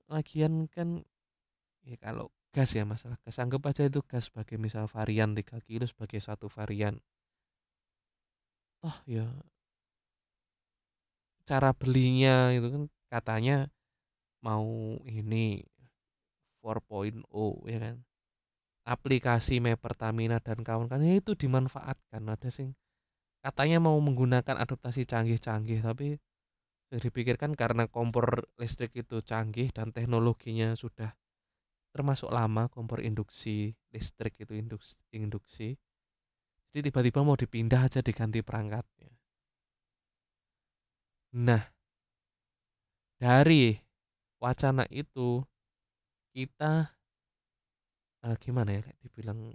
Lagian 0.08 0.64
kan 0.74 0.88
ya 1.84 1.96
kalau 2.00 2.26
gas 2.56 2.70
ya 2.78 2.84
masalah 2.88 3.18
gas 3.24 3.36
anggap 3.42 3.62
aja 3.68 3.82
itu 3.90 4.00
gas 4.10 4.24
sebagai 4.32 4.56
misal 4.56 4.84
varian 4.88 5.30
3 5.36 5.60
kilo 5.66 5.84
sebagai 5.84 6.20
satu 6.24 6.46
varian. 6.48 6.96
Oh 8.82 8.98
ya 9.04 9.26
cara 11.48 11.70
belinya 11.76 12.48
itu 12.56 12.68
kan 12.74 12.82
katanya 13.12 13.68
mau 14.40 14.96
ini 15.04 15.64
4.0 16.64 17.68
ya 17.68 17.78
kan. 17.84 17.96
Aplikasi 18.84 19.64
Me 19.64 19.76
Pertamina 19.80 20.40
dan 20.40 20.60
kawan-kawan 20.60 21.20
itu 21.20 21.32
dimanfaatkan 21.36 22.22
ada 22.28 22.48
sing 22.52 22.76
katanya 23.44 23.76
mau 23.76 24.00
menggunakan 24.00 24.56
adaptasi 24.56 25.04
canggih-canggih 25.04 25.84
tapi 25.84 26.16
dipikirkan 26.88 27.52
karena 27.52 27.84
kompor 27.92 28.48
listrik 28.56 28.96
itu 28.96 29.20
canggih 29.20 29.68
dan 29.68 29.92
teknologinya 29.92 30.72
sudah 30.72 31.12
termasuk 31.92 32.32
lama 32.32 32.72
kompor 32.72 33.04
induksi 33.04 33.76
listrik 33.92 34.40
itu 34.40 34.56
induksi, 34.56 34.96
induksi. 35.12 35.68
jadi 36.72 36.88
tiba-tiba 36.88 37.20
mau 37.20 37.36
dipindah 37.36 37.84
aja 37.84 38.00
diganti 38.00 38.40
perangkatnya 38.40 39.12
nah 41.36 41.62
dari 43.20 43.76
wacana 44.40 44.88
itu 44.88 45.44
kita 46.32 46.88
uh, 48.24 48.36
gimana 48.40 48.80
ya 48.80 48.82
dibilang 49.04 49.52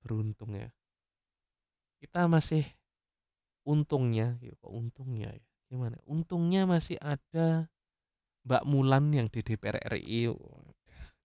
beruntung 0.00 0.54
ya 0.54 0.70
kita 1.98 2.30
masih 2.30 2.62
untungnya 3.66 4.38
ya 4.40 4.54
kok 4.56 4.72
untungnya 4.72 5.34
ya? 5.34 5.44
Gimana? 5.68 6.00
Untungnya 6.08 6.64
masih 6.64 6.96
ada 7.04 7.68
Mbak 8.48 8.64
Mulan 8.64 9.12
yang 9.12 9.28
di 9.28 9.44
DPR 9.44 9.76
RI 9.92 10.32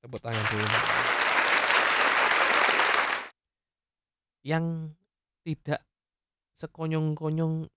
tepuk 0.04 0.20
tangan 0.20 0.44
dulu. 0.52 0.68
Yang 4.44 4.66
tidak 5.48 5.82
sekonyong-konyong 6.60 7.72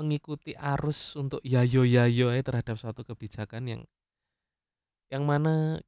mengikuti 0.00 0.56
arus 0.56 1.18
untuk 1.20 1.44
yayo 1.44 1.84
yayo 1.84 2.32
terhadap 2.40 2.78
suatu 2.80 3.04
kebijakan 3.04 3.66
yang 3.68 3.82
yang 5.12 5.26
mana 5.28 5.82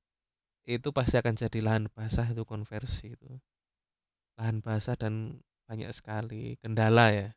itu 0.69 0.93
pasti 0.93 1.17
akan 1.17 1.39
jadi 1.39 1.59
lahan 1.65 1.89
basah 1.89 2.29
itu 2.29 2.45
konversi 2.45 3.17
itu. 3.17 3.31
Lahan 4.37 4.61
basah 4.61 4.97
dan 4.97 5.41
banyak 5.71 5.95
sekali 5.95 6.59
kendala 6.59 7.15
ya. 7.15 7.29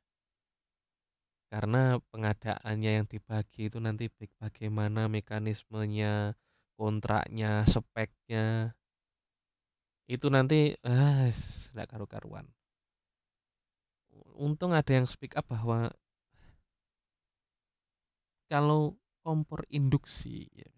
Karena 1.54 2.02
pengadaannya 2.10 2.92
yang 2.98 3.06
dibagi 3.06 3.70
itu 3.70 3.78
nanti 3.78 4.10
bagaimana 4.42 5.06
mekanismenya 5.06 6.34
kontraknya 6.74 7.62
speknya. 7.70 8.74
Itu 10.10 10.34
nanti 10.34 10.74
tidak 10.82 11.94
karu-karuan. 11.94 12.50
Untung 14.34 14.74
ada 14.74 14.90
yang 14.90 15.06
speak 15.06 15.38
up 15.38 15.46
bahwa 15.46 15.94
kalau 18.50 18.98
kompor 19.22 19.62
induksi 19.70 20.50
ya, 20.58 20.74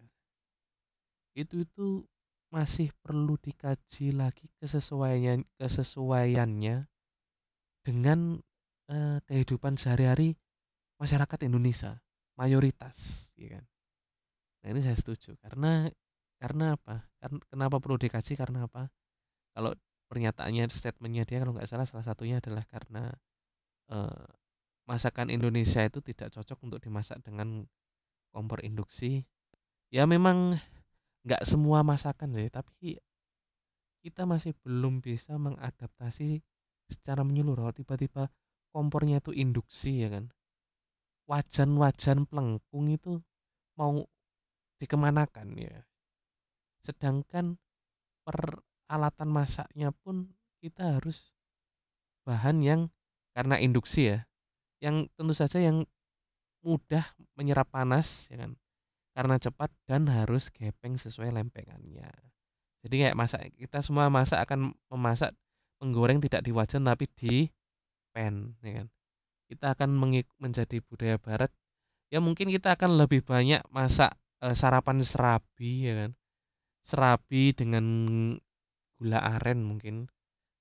itu 1.39 1.63
itu 1.63 2.03
masih 2.51 2.91
perlu 2.99 3.39
dikaji 3.39 4.11
lagi 4.11 4.51
kesesuaian 4.59 5.43
kesesuaiannya 5.55 6.87
dengan 7.85 8.41
uh, 8.89 9.21
kehidupan 9.29 9.77
sehari-hari 9.77 10.33
masyarakat 10.97 11.45
Indonesia 11.45 12.01
mayoritas 12.35 13.29
ya 13.37 13.61
kan? 13.61 13.65
Nah 14.65 14.67
ini 14.73 14.81
saya 14.81 14.97
setuju. 14.97 15.37
Karena 15.37 15.85
karena 16.41 16.73
apa? 16.73 17.05
Karena 17.21 17.39
kenapa 17.47 17.77
perlu 17.77 18.01
dikaji? 18.01 18.33
Karena 18.33 18.65
apa? 18.65 18.89
Kalau 19.53 19.77
pernyataannya 20.09 20.65
statementnya 20.73 21.23
dia 21.29 21.45
kalau 21.45 21.53
nggak 21.53 21.69
salah 21.69 21.85
salah 21.85 22.01
satunya 22.01 22.41
adalah 22.41 22.65
karena 22.65 23.13
uh, 23.93 24.25
masakan 24.89 25.29
Indonesia 25.29 25.85
itu 25.85 26.01
tidak 26.01 26.33
cocok 26.33 26.57
untuk 26.65 26.79
dimasak 26.81 27.21
dengan 27.21 27.69
kompor 28.33 28.65
induksi. 28.65 29.21
Ya 29.93 30.09
memang 30.09 30.57
nggak 31.25 31.45
semua 31.45 31.81
masakan 31.81 32.33
sih 32.37 32.49
tapi 32.49 33.01
kita 34.05 34.29
masih 34.29 34.53
belum 34.61 35.01
bisa 35.01 35.33
mengadaptasi 35.41 36.45
secara 36.89 37.25
menyeluruh 37.25 37.73
tiba-tiba 37.73 38.29
kompornya 38.75 39.23
itu 39.23 39.31
induksi 39.31 40.05
ya 40.05 40.09
kan? 40.13 40.25
Wajan-wajan 41.25 42.29
pelengkung 42.29 42.91
itu 42.93 43.17
mau 43.79 44.05
dikemanakan 44.77 45.57
ya. 45.57 45.81
Sedangkan 46.85 47.57
peralatan 48.27 49.29
masaknya 49.29 49.89
pun 50.05 50.29
kita 50.61 50.99
harus 50.99 51.33
bahan 52.25 52.61
yang 52.61 52.81
karena 53.33 53.61
induksi 53.61 54.15
ya 54.15 54.19
yang 54.83 55.09
tentu 55.17 55.33
saja 55.33 55.61
yang 55.61 55.85
mudah 56.65 57.05
menyerap 57.37 57.69
panas 57.69 58.29
ya 58.29 58.41
kan? 58.45 58.57
Karena 59.15 59.39
cepat 59.39 59.71
dan 59.87 60.11
harus 60.11 60.51
gepeng 60.51 60.99
sesuai 60.99 61.31
lempengannya. 61.31 62.11
Jadi 62.83 62.95
kayak 63.01 63.17
masak 63.17 63.49
kita 63.55 63.79
semua 63.79 64.11
masak 64.11 64.43
akan 64.43 64.75
memasak 64.91 65.31
menggoreng 65.81 66.23
tidak 66.23 66.41
di 66.45 66.51
wajan 66.55 66.87
tapi 66.87 67.05
di 67.15 67.49
pan 68.15 68.55
ya 68.63 68.83
kan? 68.83 68.87
Kita 69.45 69.65
akan 69.77 69.89
menjadi 70.41 70.81
budaya 70.81 71.21
barat. 71.21 71.51
Ya 72.09 72.21
mungkin 72.21 72.49
kita 72.49 72.73
akan 72.73 72.97
lebih 72.97 73.21
banyak 73.25 73.61
masak 73.69 74.15
uh, 74.41 74.55
sarapan 74.55 75.03
serabi 75.05 75.89
ya 75.89 75.93
kan? 76.05 76.11
Serabi 76.85 77.53
dengan 77.53 77.85
gula 78.95 79.19
aren 79.19 79.65
mungkin 79.65 80.07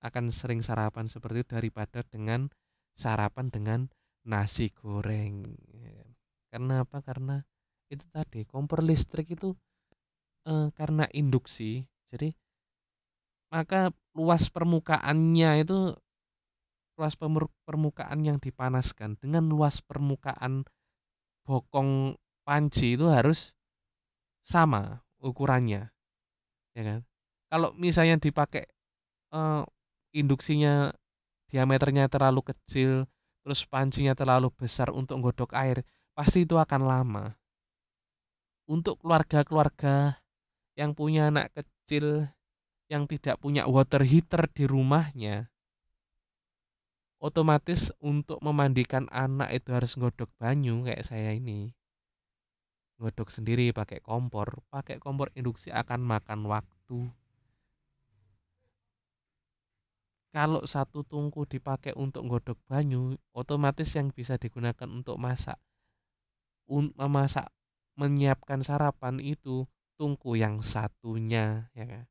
akan 0.05 0.29
sering 0.29 0.61
sarapan 0.61 1.09
seperti 1.09 1.47
itu 1.47 1.51
daripada 1.57 2.05
dengan 2.05 2.53
sarapan 2.93 3.49
dengan 3.49 3.81
nasi 4.25 4.73
goreng 4.73 5.57
ya 5.81 5.93
kan. 5.93 6.11
karena 6.53 6.75
apa? 6.85 6.99
Karena 7.01 7.37
itu 7.93 8.05
tadi 8.11 8.45
kompor 8.49 8.81
listrik 8.83 9.33
itu 9.33 9.57
uh, 10.49 10.69
karena 10.77 11.09
induksi. 11.13 11.85
Jadi 12.13 12.33
maka 13.55 13.95
luas 14.19 14.51
permukaannya 14.51 15.63
itu 15.63 15.95
luas 16.99 17.15
permukaan 17.67 18.27
yang 18.27 18.43
dipanaskan. 18.43 19.15
Dengan 19.23 19.47
luas 19.47 19.79
permukaan 19.79 20.67
bokong 21.47 22.19
panci 22.43 22.99
itu 22.99 23.07
harus 23.07 23.55
sama 24.43 25.07
ukurannya 25.23 25.95
ya 26.75 26.83
kan? 26.83 27.01
Kalau 27.49 27.71
misalnya 27.79 28.19
dipakai 28.19 28.67
uh, 29.31 29.63
induksinya 30.11 30.91
diameternya 31.49 32.11
terlalu 32.11 32.43
kecil 32.51 33.07
terus 33.47 33.63
pancinya 33.71 34.19
terlalu 34.19 34.51
besar 34.51 34.91
untuk 34.91 35.23
nggodok 35.23 35.55
air 35.55 35.87
pasti 36.19 36.43
itu 36.43 36.59
akan 36.59 36.83
lama. 36.83 37.25
Untuk 38.65 38.99
keluarga-keluarga 39.05 40.19
yang 40.75 40.97
punya 40.97 41.29
anak 41.31 41.53
kecil 41.53 42.27
yang 42.95 43.11
tidak 43.11 43.43
punya 43.43 43.67
water 43.67 44.07
heater 44.07 44.47
di 44.47 44.71
rumahnya 44.71 45.51
otomatis 47.25 47.89
untuk 48.05 48.37
memandikan 48.45 49.09
anak 49.09 49.49
itu 49.57 49.73
harus 49.73 49.97
ngodok 49.97 50.29
banyu 50.37 50.85
kayak 50.85 51.09
saya 51.09 51.33
ini. 51.33 51.73
Ngodok 53.01 53.33
sendiri 53.33 53.73
pakai 53.73 54.05
kompor. 54.05 54.61
Pakai 54.69 55.01
kompor 55.01 55.33
induksi 55.33 55.73
akan 55.73 56.05
makan 56.05 56.45
waktu. 56.45 57.09
Kalau 60.37 60.67
satu 60.69 61.01
tungku 61.01 61.49
dipakai 61.49 61.97
untuk 61.97 62.29
nggodok 62.29 62.61
banyu, 62.69 63.17
otomatis 63.33 63.89
yang 63.97 64.13
bisa 64.13 64.37
digunakan 64.37 64.91
untuk 64.93 65.17
masak 65.17 65.57
memasak 66.97 67.53
menyiapkan 67.95 68.65
sarapan 68.65 69.21
itu 69.21 69.69
tungku 70.01 70.33
yang 70.35 70.65
satunya 70.65 71.69
ya 71.77 71.85
kan. 71.87 72.05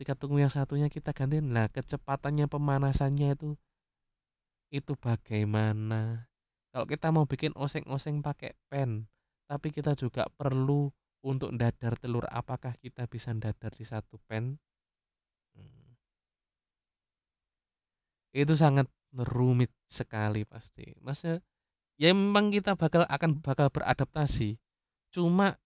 Ketika 0.00 0.16
tungku 0.16 0.40
yang 0.40 0.48
satunya 0.48 0.88
kita 0.88 1.12
ganti, 1.12 1.44
nah 1.44 1.68
kecepatannya 1.68 2.48
pemanasannya 2.48 3.36
itu 3.36 3.52
itu 4.72 4.96
bagaimana? 4.96 6.24
Kalau 6.72 6.88
kita 6.88 7.12
mau 7.12 7.28
bikin 7.28 7.52
oseng-oseng 7.52 8.24
pakai 8.24 8.56
pen, 8.72 9.04
tapi 9.44 9.68
kita 9.68 9.92
juga 9.92 10.24
perlu 10.40 10.88
untuk 11.20 11.52
dadar 11.52 12.00
telur, 12.00 12.24
apakah 12.32 12.72
kita 12.80 13.04
bisa 13.12 13.36
dadar 13.36 13.76
di 13.76 13.84
satu 13.84 14.16
pen? 14.24 14.56
Hmm. 15.52 15.92
Itu 18.32 18.56
sangat 18.56 18.88
rumit 19.12 19.68
sekali 19.84 20.48
pasti. 20.48 20.96
Masa 21.04 21.44
ya 22.00 22.16
memang 22.16 22.48
kita 22.48 22.72
bakal 22.72 23.04
akan 23.04 23.44
bakal 23.44 23.68
beradaptasi. 23.68 24.56
Cuma 25.12 25.60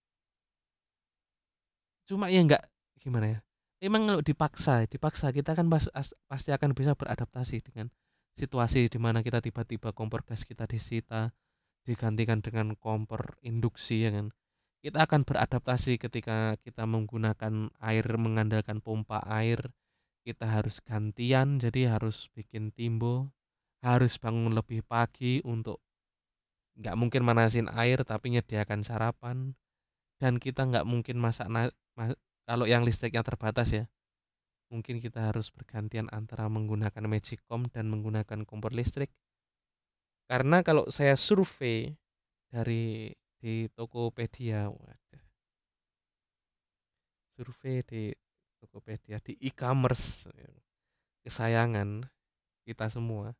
cuma 2.03 2.27
ya 2.27 2.43
enggak 2.43 2.67
gimana 2.99 3.39
ya? 3.39 3.39
Emang 3.83 4.07
kalau 4.07 4.23
dipaksa, 4.23 4.87
dipaksa 4.87 5.35
kita 5.35 5.51
kan 5.51 5.67
pasti 5.67 6.49
akan 6.55 6.71
bisa 6.71 6.95
beradaptasi 6.95 7.59
dengan 7.59 7.91
situasi 8.39 8.87
di 8.87 8.99
mana 8.99 9.19
kita 9.19 9.43
tiba-tiba 9.43 9.91
kompor 9.91 10.23
gas 10.23 10.47
kita 10.47 10.63
disita, 10.67 11.31
digantikan 11.83 12.39
dengan 12.39 12.75
kompor 12.79 13.35
induksi 13.43 14.07
ya 14.07 14.11
kan. 14.15 14.31
Kita 14.79 15.03
akan 15.03 15.25
beradaptasi 15.27 15.97
ketika 15.97 16.55
kita 16.63 16.85
menggunakan 16.87 17.73
air 17.81 18.05
mengandalkan 18.15 18.79
pompa 18.79 19.19
air. 19.27 19.59
Kita 20.25 20.49
harus 20.49 20.81
gantian 20.81 21.61
jadi 21.61 21.93
harus 21.93 22.33
bikin 22.33 22.73
timbo, 22.73 23.29
harus 23.85 24.17
bangun 24.17 24.57
lebih 24.57 24.81
pagi 24.81 25.37
untuk 25.45 25.83
nggak 26.75 26.95
mungkin 26.99 27.21
manasin 27.23 27.67
air 27.71 28.03
tapi 28.03 28.35
nyediakan 28.35 28.83
sarapan 28.83 29.55
dan 30.19 30.41
kita 30.41 30.67
nggak 30.67 30.83
mungkin 30.83 31.15
masak 31.21 31.47
ma 31.47 31.71
kalau 32.45 32.65
yang 32.69 32.85
listriknya 32.85 33.21
terbatas 33.25 33.69
ya 33.73 33.85
mungkin 34.73 34.97
kita 34.97 35.29
harus 35.29 35.53
bergantian 35.53 36.09
antara 36.09 36.49
menggunakan 36.49 37.05
magicom 37.05 37.69
dan 37.69 37.85
menggunakan 37.89 38.43
kompor 38.49 38.73
listrik. 38.73 39.13
Karena 40.25 40.65
kalau 40.65 40.89
saya 40.89 41.13
survei 41.13 41.93
dari 42.49 43.13
di 43.37 43.69
Tokopedia 43.77 44.65
waduh. 44.73 45.25
Survei 47.37 47.85
di 47.85 48.03
Tokopedia 48.57 49.21
di 49.21 49.37
e-commerce 49.37 50.25
kesayangan 51.21 52.01
kita 52.65 52.89
semua 52.89 53.33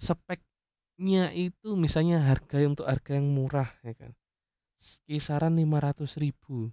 speknya 0.00 1.30
itu 1.36 1.76
misalnya 1.76 2.18
harga 2.24 2.56
untuk 2.66 2.86
harga 2.88 3.20
yang 3.20 3.28
murah 3.30 3.68
ya 3.86 3.94
kan 3.94 4.12
kisaran 5.06 5.54
500 5.60 6.16
ribu. 6.16 6.72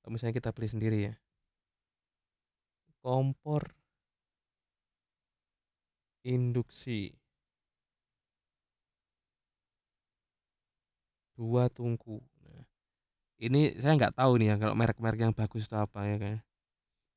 Kalau 0.00 0.12
misalnya 0.14 0.34
kita 0.38 0.50
beli 0.54 0.68
sendiri 0.70 0.98
ya. 1.10 1.14
Kompor 3.04 3.62
induksi. 6.24 7.12
Dua 11.34 11.66
tungku. 11.66 12.22
Nah, 12.46 12.62
ini 13.42 13.74
saya 13.82 13.98
nggak 13.98 14.16
tahu 14.20 14.32
nih 14.40 14.54
ya 14.54 14.56
kalau 14.62 14.74
merek-merek 14.78 15.20
yang 15.24 15.34
bagus 15.34 15.66
itu 15.66 15.76
apa 15.76 16.06
ya 16.06 16.16
kan 16.22 16.36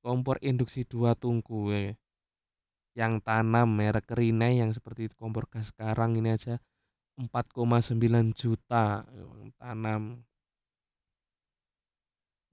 kompor 0.01 0.37
induksi 0.39 0.87
dua 0.87 1.11
tungku 1.13 1.69
ya. 1.75 1.93
Yang 2.97 3.13
tanam 3.27 3.69
merek 3.77 4.09
Rinnai 4.09 4.57
yang 4.57 4.71
seperti 4.73 5.11
kompor 5.19 5.45
gas 5.51 5.69
sekarang 5.69 6.17
ini 6.17 6.33
aja 6.33 6.57
4,9 7.17 8.37
juta 8.37 9.01
tanam. 9.57 10.21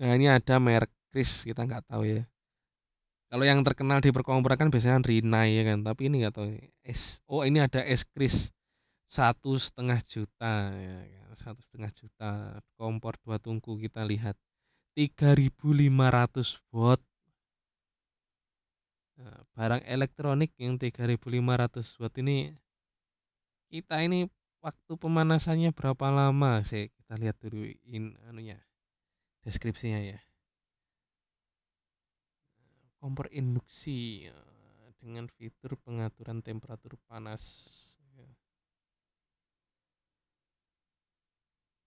Nah 0.00 0.10
ini 0.16 0.26
ada 0.26 0.56
merek 0.56 0.90
Kris 1.12 1.44
kita 1.44 1.68
nggak 1.68 1.86
tahu 1.86 2.02
ya. 2.08 2.24
Kalau 3.30 3.44
yang 3.44 3.60
terkenal 3.62 4.00
di 4.00 4.10
perkomporan 4.10 4.56
kan 4.58 4.68
biasanya 4.72 5.04
Rinnai 5.04 5.54
ya 5.54 5.62
kan? 5.68 5.84
Tapi 5.84 6.08
ini 6.08 6.24
nggak 6.24 6.34
tahu 6.34 6.48
es 6.82 7.20
oh 7.28 7.44
ini 7.44 7.60
ada 7.60 7.84
es 7.84 8.02
Kris. 8.08 8.50
Satu 9.04 9.54
setengah 9.60 10.00
juta 10.02 10.72
ya 10.74 10.96
kan? 11.12 11.28
Satu 11.36 11.60
setengah 11.62 11.92
juta. 11.92 12.30
Kompor 12.80 13.20
dua 13.22 13.36
tungku 13.36 13.76
kita 13.78 14.02
lihat. 14.02 14.34
3500 14.96 16.62
watt. 16.72 17.02
Nah, 19.14 19.38
barang 19.54 19.82
elektronik 19.86 20.50
yang 20.58 20.74
3500 20.78 22.00
watt 22.02 22.14
ini 22.18 22.54
kita 23.70 24.02
ini 24.02 24.26
waktu 24.64 24.92
pemanasannya 24.96 25.76
berapa 25.76 26.08
lama 26.08 26.64
sih? 26.64 26.88
Kita 26.88 27.20
lihat 27.20 27.36
dulu 27.44 27.68
in 27.84 28.16
anunya 28.24 28.56
deskripsinya 29.44 30.00
ya. 30.00 30.18
Kompor 32.96 33.28
induksi 33.28 34.24
eh, 34.32 34.88
dengan 34.96 35.28
fitur 35.28 35.76
pengaturan 35.84 36.40
temperatur 36.40 36.96
panas. 37.04 37.44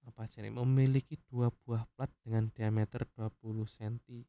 Apa 0.05 0.23
aja 0.23 0.39
nih? 0.39 0.53
Memiliki 0.53 1.17
dua 1.27 1.51
buah 1.65 1.83
plat 1.97 2.07
dengan 2.23 2.47
diameter 2.53 3.03
20 3.17 3.67
cm 3.67 4.23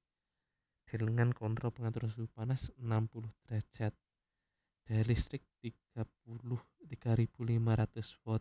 dengan 0.89 1.31
kontrol 1.37 1.69
pengatur 1.71 2.09
suhu 2.09 2.27
panas 2.33 2.73
60 2.81 3.29
derajat 3.45 3.93
daya 4.89 5.05
listrik 5.05 5.45
30 5.61 6.01
3500 6.89 8.25
watt 8.25 8.41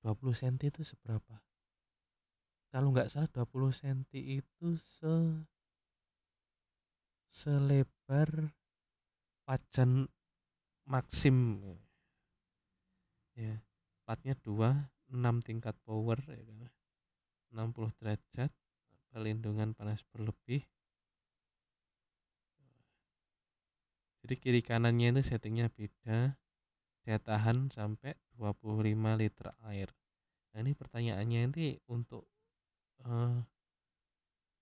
20 0.00 0.40
cm 0.40 0.56
itu 0.72 0.82
seberapa? 0.82 1.36
Kalau 2.72 2.88
nggak 2.96 3.12
salah 3.12 3.28
20 3.28 3.76
cm 3.76 4.00
itu 4.16 4.68
se 4.80 5.12
selebar 7.28 8.56
wajan 9.44 10.08
maksim. 10.88 11.60
Ya 13.36 13.60
platnya 14.08 14.32
2 14.40 14.88
6 15.12 15.44
tingkat 15.44 15.76
power 15.84 16.16
ya 16.24 16.40
60 16.40 16.72
kan. 17.52 17.92
derajat 18.00 18.50
pelindungan 19.12 19.76
panas 19.76 20.00
berlebih 20.08 20.64
jadi 24.22 24.34
kiri 24.38 24.60
kanannya 24.62 25.18
itu 25.18 25.22
settingnya 25.34 25.66
beda. 25.74 26.38
Daya 27.02 27.18
tahan 27.18 27.74
sampai 27.74 28.14
25 28.38 29.18
liter 29.18 29.50
air. 29.66 29.90
Nah 30.54 30.58
ini 30.62 30.72
pertanyaannya 30.78 31.40
ini 31.50 31.82
untuk 31.90 32.30
uh, 33.02 33.42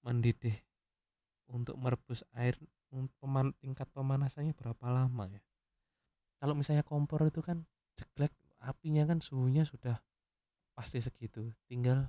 mendidih 0.01 0.57
untuk 1.53 1.77
merebus 1.77 2.25
air 2.33 2.57
peman, 3.20 3.53
tingkat 3.61 3.85
pemanasannya 3.92 4.57
berapa 4.57 4.87
lama 4.88 5.29
ya? 5.29 5.42
Kalau 6.40 6.57
misalnya 6.57 6.81
kompor 6.81 7.29
itu 7.29 7.44
kan 7.44 7.61
jeglek 8.01 8.33
apinya 8.64 9.05
kan 9.05 9.20
suhunya 9.20 9.68
sudah 9.68 10.01
pasti 10.73 11.05
segitu. 11.05 11.53
Tinggal 11.68 12.09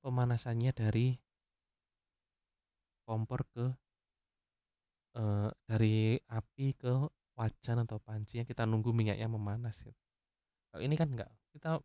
pemanasannya 0.00 0.72
dari 0.72 1.20
kompor 3.04 3.44
ke 3.52 3.68
uh, 5.16 5.48
dari 5.68 6.16
api 6.28 6.76
ke 6.76 6.92
wajan 7.36 7.84
atau 7.84 7.98
panci 8.00 8.40
yang 8.40 8.48
kita 8.48 8.68
nunggu 8.68 8.92
minyaknya 8.92 9.28
memanas 9.28 9.80
gitu. 9.80 9.96
Kalau 10.72 10.82
ini 10.84 10.94
kan 10.96 11.08
enggak, 11.12 11.32
kita 11.52 11.80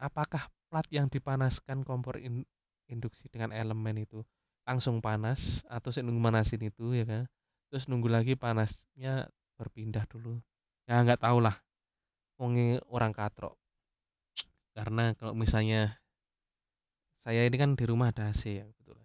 apakah 0.00 0.48
plat 0.68 0.86
yang 0.88 1.12
dipanaskan 1.12 1.84
kompor 1.84 2.16
in, 2.16 2.44
induksi 2.88 3.28
dengan 3.28 3.52
elemen 3.52 4.00
itu 4.00 4.24
langsung 4.64 5.00
panas 5.04 5.64
atau 5.68 5.92
saya 5.92 6.06
nunggu 6.08 6.20
manasin 6.20 6.60
itu 6.64 6.96
ya 6.96 7.04
kan? 7.04 7.24
Terus 7.68 7.88
nunggu 7.88 8.08
lagi 8.08 8.36
panasnya 8.36 9.28
berpindah 9.60 10.04
dulu. 10.08 10.40
Ya 10.88 11.00
nggak 11.04 11.20
tahu 11.20 11.44
lah 11.44 11.56
orang 12.88 13.12
katrok. 13.12 13.56
Karena 14.72 15.12
kalau 15.18 15.36
misalnya 15.36 16.00
saya 17.20 17.44
ini 17.44 17.56
kan 17.60 17.76
di 17.76 17.84
rumah 17.84 18.08
ada 18.12 18.32
AC 18.32 18.64
ya 18.64 18.64
betul 18.64 18.99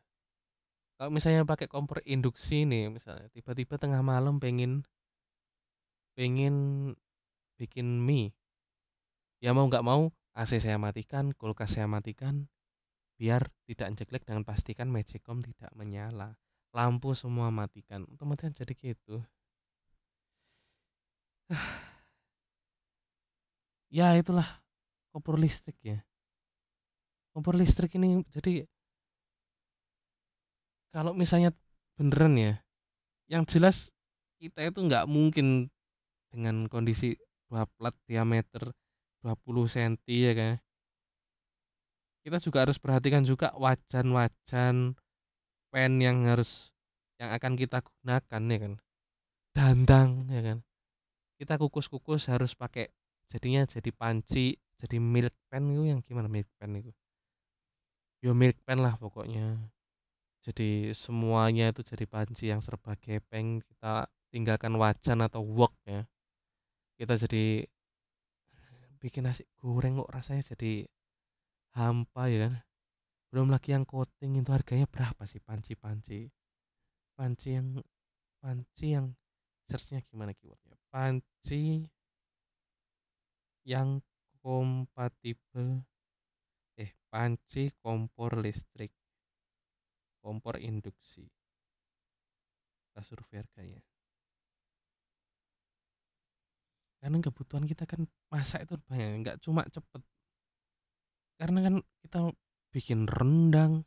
kalau 0.95 1.11
misalnya 1.11 1.43
pakai 1.43 1.67
kompor 1.67 1.99
induksi 2.07 2.63
nih 2.63 2.87
misalnya 2.87 3.27
tiba-tiba 3.35 3.75
tengah 3.75 3.99
malam 3.99 4.39
pengen 4.39 4.87
pengen 6.15 6.55
bikin 7.59 7.99
mie. 7.99 8.31
Ya 9.43 9.51
mau 9.51 9.67
nggak 9.67 9.83
mau 9.83 10.15
AC 10.35 10.59
saya 10.63 10.79
matikan 10.79 11.35
kulkas 11.35 11.75
saya 11.75 11.87
matikan 11.87 12.47
biar 13.19 13.47
tidak 13.67 13.95
jeglek 13.99 14.23
dan 14.27 14.43
pastikan 14.47 14.87
magicom 14.91 15.43
tidak 15.43 15.71
menyala. 15.75 16.35
Lampu 16.75 17.15
semua 17.15 17.51
matikan. 17.51 18.03
Otomatis 18.11 18.51
jadi 18.55 18.73
gitu. 18.75 19.23
Ya 23.93 24.11
itulah 24.19 24.43
kompor 25.15 25.39
listrik 25.39 25.79
ya. 25.79 26.03
Kompor 27.31 27.55
listrik 27.55 27.95
ini 27.95 28.27
jadi 28.27 28.67
kalau 30.95 31.11
misalnya 31.11 31.51
beneran 31.99 32.39
ya, 32.39 32.53
yang 33.27 33.43
jelas 33.43 33.91
kita 34.39 34.63
itu 34.63 34.79
nggak 34.79 35.03
mungkin 35.11 35.67
dengan 36.31 36.71
kondisi 36.71 37.19
2 37.51 37.67
plat 37.75 37.91
diameter 38.07 38.71
20 39.19 39.67
senti 39.67 40.23
ya 40.23 40.31
kan. 40.31 40.55
Kita 42.23 42.39
juga 42.39 42.63
harus 42.63 42.79
perhatikan 42.79 43.27
juga 43.27 43.51
wajan-wajan 43.59 44.95
pen 45.69 45.91
yang 45.99 46.31
harus 46.31 46.71
yang 47.19 47.35
akan 47.35 47.59
kita 47.59 47.83
gunakan 47.83 48.41
ya 48.47 48.57
kan. 48.63 48.73
Dandang 49.51 50.09
ya 50.31 50.41
kan. 50.41 50.57
Kita 51.35 51.59
kukus-kukus 51.59 52.31
harus 52.31 52.55
pakai 52.55 52.87
jadinya 53.27 53.67
jadi 53.67 53.91
panci, 53.91 54.55
jadi 54.79 54.97
milk 55.03 55.35
pen 55.51 55.75
itu 55.75 55.83
yang 55.91 55.99
gimana 56.07 56.31
milk 56.31 56.47
pen 56.55 56.79
itu? 56.79 56.91
Yo 58.23 58.31
milk 58.31 58.55
pen 58.63 58.79
lah 58.79 58.95
pokoknya. 58.95 59.74
Jadi 60.45 60.93
semuanya 60.93 61.73
itu 61.73 61.81
jadi 61.81 62.05
panci 62.05 62.53
yang 62.53 62.61
serba 62.61 62.93
gepeng, 63.01 63.65
kita 63.65 64.05
tinggalkan 64.29 64.77
wajan 64.77 65.25
atau 65.25 65.41
wok 65.41 65.73
ya. 65.89 66.05
Kita 67.01 67.17
jadi 67.17 67.65
bikin 69.01 69.25
nasi 69.25 69.41
goreng 69.57 69.97
kok 69.97 70.13
rasanya 70.13 70.55
jadi 70.55 70.85
hampa 71.73 72.29
ya 72.29 72.45
kan. 72.45 72.53
Belum 73.33 73.51
lagi 73.51 73.75
yang 73.75 73.83
coating 73.89 74.39
itu 74.39 74.53
harganya 74.53 74.87
berapa 74.87 75.25
sih 75.27 75.43
panci-panci? 75.43 76.29
Panci 77.17 77.47
yang 77.57 77.81
panci 78.37 78.85
yang 78.95 79.11
searchnya 79.67 80.05
gimana 80.07 80.31
keywordnya? 80.37 80.77
Panci 80.93 81.83
yang 83.67 83.99
kompatibel 84.39 85.83
eh 86.79 86.95
panci 87.11 87.73
kompor 87.83 88.39
listrik 88.39 88.94
kompor 90.25 90.57
induksi. 90.57 91.29
Kita 92.89 93.05
survei 93.05 93.45
harganya. 93.45 93.85
Karena 96.97 97.21
kebutuhan 97.21 97.69
kita 97.69 97.85
kan 97.85 98.09
masak 98.33 98.65
itu 98.65 98.81
banyak 98.89 99.21
nggak 99.21 99.37
cuma 99.45 99.61
cepet. 99.69 100.01
Karena 101.37 101.59
kan 101.61 101.75
kita 102.01 102.33
bikin 102.73 103.05
rendang 103.05 103.85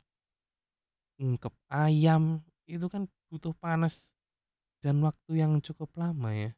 ungkep 1.19 1.51
ayam 1.67 2.39
itu 2.63 2.87
kan 2.87 3.11
butuh 3.27 3.51
panas 3.59 4.07
dan 4.79 5.03
waktu 5.03 5.43
yang 5.43 5.59
cukup 5.59 5.91
lama 5.99 6.31
ya. 6.31 6.51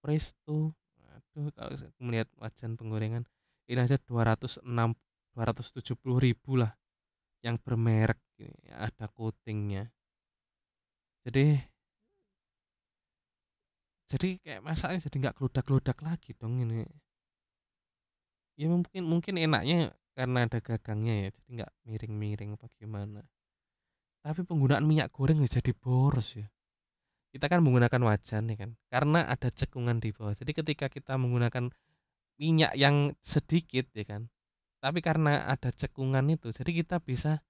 Presto 0.00 0.72
aduh 1.12 1.52
kalau 1.52 1.76
melihat 2.00 2.32
wajan 2.40 2.80
penggorengan 2.80 3.28
ini 3.68 3.84
aja 3.84 4.00
206 4.00 4.64
270 4.64 6.24
ribu 6.24 6.56
lah 6.56 6.72
yang 7.42 7.56
bermerek 7.62 8.18
ada 8.74 9.06
coatingnya. 9.10 9.90
Jadi 11.26 11.58
jadi 14.08 14.28
kayak 14.40 14.62
masaknya 14.64 15.04
jadi 15.04 15.16
nggak 15.28 15.36
geludak-geludak 15.36 15.98
lagi 16.00 16.32
dong 16.32 16.64
ini. 16.64 16.86
Ya 18.58 18.66
mungkin 18.72 19.02
mungkin 19.04 19.34
enaknya 19.36 19.92
karena 20.16 20.48
ada 20.48 20.58
gagangnya 20.58 21.14
ya 21.14 21.28
jadi 21.30 21.48
nggak 21.62 21.72
miring-miring 21.86 22.50
apa 22.56 22.66
gimana. 22.80 23.20
Tapi 24.24 24.42
penggunaan 24.42 24.82
minyak 24.82 25.12
goreng 25.14 25.44
jadi 25.44 25.72
boros 25.76 26.40
ya. 26.40 26.48
Kita 27.28 27.46
kan 27.46 27.60
menggunakan 27.60 28.00
wajan 28.08 28.48
ya 28.50 28.56
kan 28.56 28.70
karena 28.88 29.28
ada 29.28 29.52
cekungan 29.52 30.00
di 30.00 30.10
bawah. 30.16 30.32
Jadi 30.32 30.52
ketika 30.56 30.88
kita 30.88 31.20
menggunakan 31.20 31.68
minyak 32.40 32.72
yang 32.78 33.12
sedikit 33.20 33.90
ya 33.92 34.06
kan 34.08 34.32
tapi 34.78 35.02
karena 35.02 35.46
ada 35.50 35.74
cekungan 35.74 36.26
itu 36.30 36.54
jadi 36.54 36.70
kita 36.84 36.96
bisa 37.02 37.42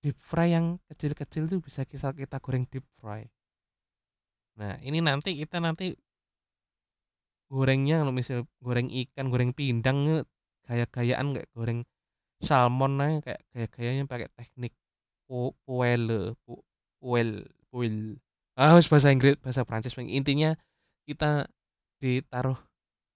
deep 0.00 0.16
fry 0.16 0.56
yang 0.56 0.80
kecil-kecil 0.88 1.46
itu 1.50 1.58
bisa 1.60 1.84
kita 1.84 2.16
kita 2.16 2.40
goreng 2.40 2.64
deep 2.72 2.84
fry. 2.98 3.28
Nah 4.56 4.80
ini 4.80 5.04
nanti 5.04 5.36
kita 5.36 5.60
nanti 5.60 5.92
gorengnya 7.52 8.00
kalau 8.00 8.12
misal 8.14 8.48
goreng 8.64 8.88
ikan 8.88 9.28
goreng 9.28 9.52
pindang 9.52 10.24
gaya-gayaan 10.64 11.36
kayak 11.36 11.50
goreng 11.52 11.80
salmon 12.40 12.96
aja 13.02 13.18
kayak 13.20 13.40
gaya-gayanya 13.52 14.04
pakai 14.08 14.28
teknik 14.32 14.72
pu 15.28 15.52
puel 15.68 16.34
puel 17.02 17.30
ah 18.56 18.76
bahasa 18.80 19.08
Inggris 19.12 19.36
bahasa 19.42 19.66
Prancis. 19.68 19.96
Intinya 19.98 20.56
kita 21.04 21.50
ditaruh 22.00 22.56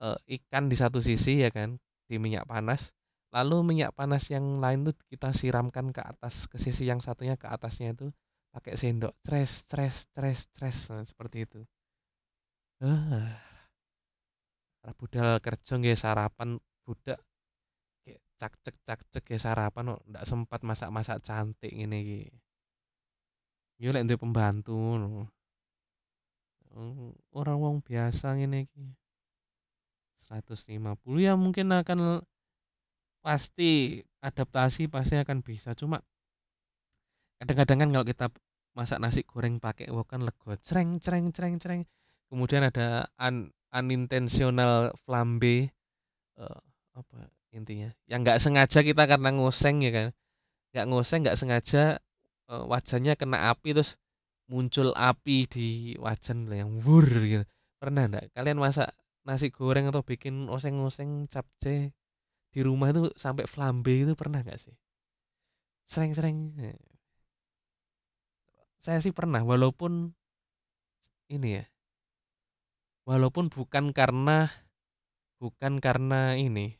uh, 0.05 0.19
ikan 0.29 0.69
di 0.69 0.77
satu 0.77 1.01
sisi 1.01 1.41
ya 1.41 1.49
kan 1.49 1.81
di 2.11 2.21
minyak 2.21 2.45
panas 2.45 2.93
lalu 3.35 3.57
minyak 3.67 3.91
panas 3.99 4.31
yang 4.31 4.63
lain 4.63 4.87
tuh 4.87 4.95
kita 5.11 5.35
siramkan 5.35 5.91
ke 5.91 5.99
atas 5.99 6.47
ke 6.47 6.55
sisi 6.55 6.87
yang 6.87 7.03
satunya 7.03 7.35
ke 7.35 7.51
atasnya 7.51 7.91
itu 7.99 8.15
pakai 8.55 8.79
sendok. 8.79 9.11
Stres 9.27 9.67
stres 9.67 9.95
stres 10.07 10.39
stres 10.47 10.77
nah, 10.95 11.03
seperti 11.03 11.43
itu. 11.43 11.61
Uh, 12.79 13.27
budal 14.95 15.43
kerja 15.43 15.75
nggak 15.75 15.99
sarapan 15.99 16.63
budak. 16.87 17.19
Kayak 18.07 18.23
cak 18.39 18.55
cek 18.63 18.77
cak 18.87 19.01
cek 19.11 19.25
ya 19.35 19.39
sarapan 19.43 19.99
kok 19.99 20.03
ndak 20.07 20.25
sempat 20.31 20.61
masak-masak 20.63 21.19
cantik 21.27 21.75
ini 21.75 21.99
ki 22.07 22.21
yo 23.83 23.91
lek 23.91 24.07
duwe 24.07 24.23
pembantu 24.23 24.79
no. 24.95 25.27
orang 27.35 27.59
wong 27.59 27.77
biasa 27.83 28.39
ngene 28.39 28.71
iki. 28.71 28.85
150 30.31 30.71
ya 31.21 31.35
mungkin 31.35 31.71
akan 31.75 32.23
pasti 33.25 34.05
adaptasi 34.21 34.93
pasti 34.93 35.17
akan 35.17 35.41
bisa. 35.41 35.73
Cuma 35.73 36.05
kadang-kadang 37.41 37.79
kan 37.81 37.89
kalau 37.97 38.07
kita 38.07 38.27
masak 38.77 38.99
nasi 39.01 39.25
goreng 39.25 39.57
pakai 39.63 39.89
wok 39.89 40.13
kan 40.13 40.21
lego 40.21 40.51
cereng 40.59 40.99
cereng 40.99 41.31
cereng 41.31 41.63
cereng 41.63 41.83
kemudian 42.27 42.67
ada 42.67 43.07
un, 43.23 43.55
unintentional 43.71 44.91
flambe 45.07 45.71
uh, 46.39 46.61
apa 46.95 47.31
intinya? 47.55 47.91
Yang 48.11 48.21
nggak 48.27 48.41
sengaja 48.43 48.81
kita 48.83 49.03
karena 49.07 49.31
ngoseng 49.35 49.83
ya 49.83 49.91
kan? 49.95 50.07
Nggak 50.75 50.87
ngoseng 50.91 51.21
nggak 51.23 51.39
sengaja 51.39 51.83
uh, 52.51 52.65
wajannya 52.67 53.15
kena 53.15 53.55
api 53.55 53.79
terus 53.79 53.97
muncul 54.51 54.93
api 54.93 55.49
di 55.49 55.69
wajan 56.03 56.51
yang 56.51 56.83
wur 56.83 57.07
gitu. 57.07 57.45
Pernah 57.79 58.11
enggak 58.11 58.35
kalian 58.35 58.59
masak 58.61 58.91
nasi 59.25 59.49
goreng 59.49 59.89
atau 59.89 60.05
bikin 60.05 60.51
oseng-oseng 60.53 61.31
capce 61.33 61.95
di 62.55 62.61
rumah 62.63 62.95
itu 62.95 63.11
sampai 63.19 63.45
flambe 63.51 64.07
itu 64.07 64.15
pernah 64.15 64.39
nggak 64.47 64.61
sih? 64.63 64.75
Sering-sering 65.91 66.55
saya 68.85 68.99
sih 69.03 69.11
pernah 69.17 69.43
walaupun 69.43 70.13
ini 71.35 71.49
ya 71.59 71.65
walaupun 73.09 73.53
bukan 73.53 73.93
karena 73.93 74.49
bukan 75.43 75.77
karena 75.83 76.37
ini. 76.41 76.79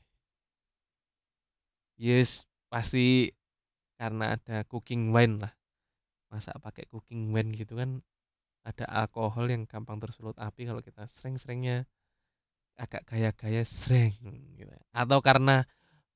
Yes 2.01 2.47
pasti 2.73 3.31
karena 4.01 4.35
ada 4.35 4.67
cooking 4.67 5.15
wine 5.15 5.43
lah. 5.43 5.53
Masa 6.33 6.57
pakai 6.59 6.85
cooking 6.91 7.31
wine 7.35 7.55
gitu 7.55 7.79
kan 7.79 8.03
ada 8.65 8.85
alkohol 8.89 9.47
yang 9.53 9.69
gampang 9.69 10.01
tersulut 10.01 10.35
api 10.41 10.65
kalau 10.65 10.81
kita 10.81 11.05
sering-seringnya 11.07 11.85
agak 12.75 13.07
gaya-gaya 13.07 13.63
sering 13.63 14.15
gitu. 14.59 14.75
atau 14.91 15.19
karena 15.23 15.63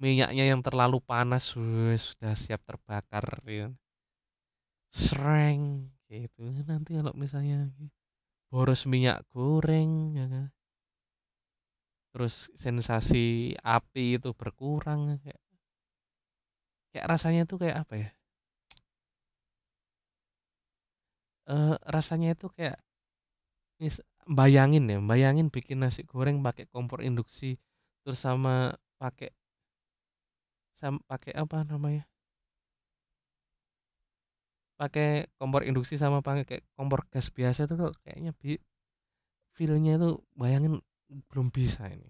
minyaknya 0.02 0.44
yang 0.54 0.60
terlalu 0.62 0.98
panas 1.02 1.54
sudah 1.54 2.34
siap 2.34 2.62
terbakar 2.66 3.24
gitu. 3.46 3.74
sering 4.90 5.90
gitu 6.08 6.42
nanti 6.64 6.96
kalau 6.96 7.12
misalnya 7.12 7.68
boros 8.48 8.88
minyak 8.88 9.22
goreng 9.30 10.16
ya 10.16 10.26
kan 10.26 10.46
terus 12.12 12.48
sensasi 12.56 13.52
api 13.60 14.16
itu 14.16 14.32
berkurang 14.32 15.20
kayak 15.20 15.42
kayak 16.90 17.06
rasanya 17.06 17.42
tuh 17.44 17.60
kayak 17.60 17.76
apa 17.84 17.94
ya 18.00 18.10
uh, 21.52 21.76
rasanya 21.84 22.32
itu 22.36 22.48
kayak 22.56 22.78
mis 23.78 24.02
bayangin 24.28 24.84
ya 24.92 24.98
bayangin 25.10 25.48
bikin 25.54 25.78
nasi 25.82 26.04
goreng 26.04 26.44
pakai 26.46 26.64
kompor 26.72 27.00
induksi 27.08 27.56
terus 28.04 28.18
sama 28.20 28.76
pakai 29.00 29.32
sama 30.78 30.98
pakai 31.10 31.32
apa 31.34 31.66
namanya? 31.66 32.06
Pakai 34.78 35.26
kompor 35.38 35.66
induksi 35.66 35.98
sama 35.98 36.22
pakai 36.22 36.62
kompor 36.78 37.00
gas 37.10 37.26
biasa 37.34 37.66
tuh 37.66 37.76
kok 37.82 37.92
kayaknya 38.06 38.30
bi 38.38 38.54
feelnya 39.56 39.98
itu 39.98 40.10
bayangin 40.38 40.78
belum 41.30 41.50
bisa 41.50 41.82
ini. 41.90 42.08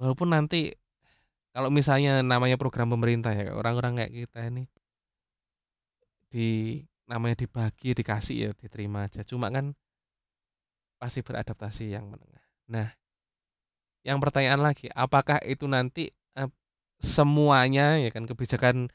Walaupun 0.00 0.28
nanti 0.36 0.76
kalau 1.54 1.70
misalnya 1.72 2.20
namanya 2.22 2.56
program 2.60 2.88
pemerintah 2.94 3.32
ya 3.32 3.56
orang-orang 3.56 3.92
kayak 3.98 4.12
kita 4.12 4.40
ini 4.52 4.62
di 6.30 6.78
namanya 7.10 7.36
dibagi 7.42 7.90
dikasih 7.98 8.36
ya 8.44 8.50
diterima 8.60 9.08
aja. 9.08 9.20
Cuma 9.26 9.48
kan 9.50 9.74
pasti 11.00 11.24
beradaptasi 11.24 11.96
yang 11.96 12.12
menengah 12.12 12.44
nah 12.68 12.88
yang 14.04 14.20
pertanyaan 14.20 14.60
lagi 14.60 14.92
apakah 14.92 15.40
itu 15.44 15.64
nanti 15.64 16.12
uh, 16.36 16.48
semuanya 17.00 17.96
ya 17.96 18.12
kan 18.12 18.28
kebijakan 18.28 18.92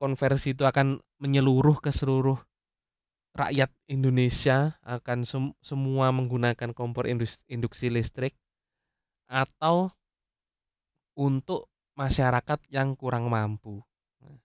konversi 0.00 0.56
itu 0.56 0.64
akan 0.64 1.00
menyeluruh 1.20 1.80
ke 1.80 1.92
seluruh 1.92 2.36
rakyat 3.36 3.68
Indonesia 3.92 4.80
akan 4.80 5.28
sem 5.28 5.44
semua 5.60 6.08
menggunakan 6.08 6.72
kompor 6.72 7.04
induksi 7.04 7.88
listrik 7.92 8.32
atau 9.28 9.92
untuk 11.16 11.68
masyarakat 11.96 12.60
yang 12.68 12.92
kurang 12.96 13.32
mampu. 13.32 13.80
Nah, 14.20 14.36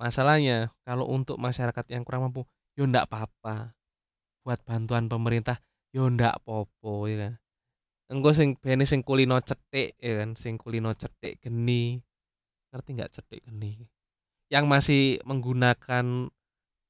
masalahnya 0.00 0.72
kalau 0.84 1.08
untuk 1.08 1.36
masyarakat 1.36 1.84
yang 1.92 2.04
kurang 2.04 2.28
mampu, 2.28 2.48
yo 2.76 2.88
ndak 2.88 3.08
apa-apa. 3.08 3.76
Buat 4.42 4.66
bantuan 4.66 5.06
pemerintah, 5.06 5.62
yo 5.94 6.10
ndak 6.10 6.42
popo 6.42 7.06
ya 7.06 7.30
kan. 7.30 7.34
Engko 8.10 8.34
sing 8.34 8.58
bene 8.58 8.84
sing 8.84 9.06
kulino 9.06 9.38
cetik 9.38 9.94
ya 10.02 10.18
kan, 10.18 10.34
sing 10.34 10.58
kulino 10.58 10.90
cetik 10.98 11.38
geni. 11.38 12.02
Ngerti 12.74 12.88
nggak 12.98 13.12
cetik 13.14 13.40
geni? 13.46 13.86
Yang 14.50 14.64
masih 14.66 15.02
menggunakan 15.24 16.28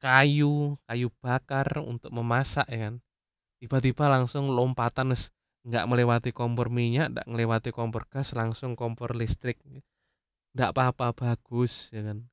kayu, 0.02 0.80
kayu 0.88 1.08
bakar 1.22 1.78
untuk 1.78 2.10
memasak 2.10 2.66
ya 2.72 2.90
kan. 2.90 2.94
Tiba-tiba 3.62 4.10
langsung 4.10 4.50
lompatan 4.50 5.14
nggak 5.62 5.86
melewati 5.86 6.30
kompor 6.34 6.74
minyak, 6.74 7.14
nggak 7.14 7.28
melewati 7.30 7.70
kompor 7.70 8.10
gas, 8.10 8.34
langsung 8.34 8.74
kompor 8.74 9.14
listrik. 9.14 9.62
Nggak 10.58 10.74
apa-apa, 10.74 11.14
bagus 11.14 11.92
ya 11.94 12.02
kan. 12.02 12.26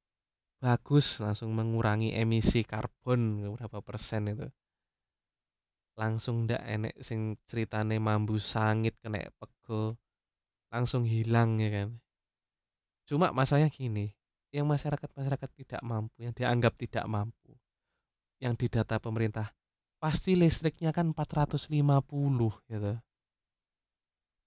Bagus, 0.60 1.22
langsung 1.22 1.54
mengurangi 1.54 2.16
emisi 2.18 2.66
karbon 2.66 3.54
berapa 3.54 3.80
persen 3.86 4.34
itu. 4.34 4.50
Langsung 6.00 6.48
ndak 6.48 6.64
enek 6.64 6.96
sing 7.04 7.36
ceritane 7.44 8.00
mambu 8.00 8.40
sangit 8.40 8.96
kena 9.04 9.28
pego. 9.36 10.00
Langsung 10.72 11.04
hilang 11.04 11.60
ya 11.60 11.70
kan. 11.84 11.90
Cuma 13.10 13.36
masalahnya 13.36 13.68
gini, 13.74 14.14
yang 14.56 14.70
masyarakat-masyarakat 14.70 15.50
tidak 15.58 15.82
mampu, 15.82 16.24
yang 16.24 16.34
dianggap 16.34 16.78
tidak 16.78 17.06
mampu, 17.10 17.58
yang 18.38 18.54
didata 18.54 19.02
pemerintah, 19.02 19.50
pasti 19.98 20.38
listriknya 20.38 20.94
kan 20.94 21.12
450 21.12 21.74
gitu. 22.70 22.94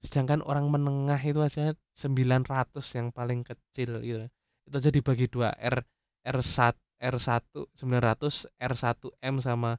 Sedangkan 0.02 0.42
orang 0.42 0.66
menengah 0.66 1.18
itu 1.22 1.42
aja 1.42 1.74
900 1.94 2.82
yang 2.98 3.14
paling 3.14 3.46
kecil 3.46 4.02
gitu. 4.02 4.26
Itu 4.66 4.74
aja 4.78 4.90
dibagi 4.90 5.26
dua 5.30 5.54
R 5.54 5.82
R1 6.22 6.74
R1 7.02 7.54
900 7.74 8.46
R1M 8.58 9.34
sama 9.42 9.78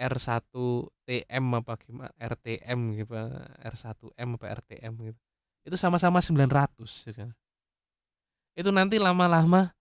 R1 0.00 0.48
TM 1.04 1.44
apa 1.60 1.76
gimana 1.76 2.12
RTM 2.16 2.96
gitu 2.96 3.12
R1M 3.60 4.28
apa 4.40 4.46
RTM 4.64 4.92
gitu. 5.12 5.20
Itu 5.68 5.76
sama-sama 5.76 6.24
900 6.24 6.48
ya 7.04 7.12
kan. 7.12 7.30
Itu 8.56 8.72
nanti 8.72 8.96
lama-lama 8.96 9.76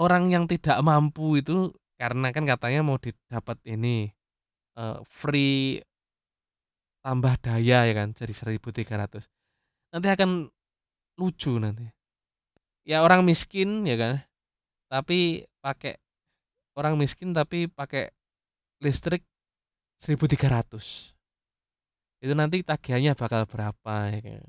orang 0.00 0.32
yang 0.32 0.48
tidak 0.48 0.80
mampu 0.80 1.40
itu 1.40 1.72
karena 2.00 2.32
kan 2.32 2.44
katanya 2.44 2.80
mau 2.84 2.96
didapat 3.00 3.56
ini 3.68 4.12
uh, 4.76 5.00
free 5.08 5.80
tambah 7.00 7.34
daya 7.40 7.88
ya 7.88 7.94
kan 7.96 8.12
jadi 8.12 8.32
1300 8.60 9.24
nanti 9.94 10.08
akan 10.12 10.50
lucu 11.16 11.56
nanti 11.56 11.88
ya 12.84 13.00
orang 13.00 13.24
miskin 13.24 13.88
ya 13.88 13.96
kan 13.96 14.14
tapi 14.92 15.48
pakai 15.64 15.96
orang 16.76 17.00
miskin 17.00 17.32
tapi 17.32 17.66
pakai 17.72 18.12
listrik 18.84 19.24
1300 20.02 21.16
itu 22.24 22.32
nanti 22.32 22.64
tagihannya 22.64 23.12
bakal 23.16 23.44
berapa 23.44 23.94
ya 24.12 24.20
kan? 24.24 24.42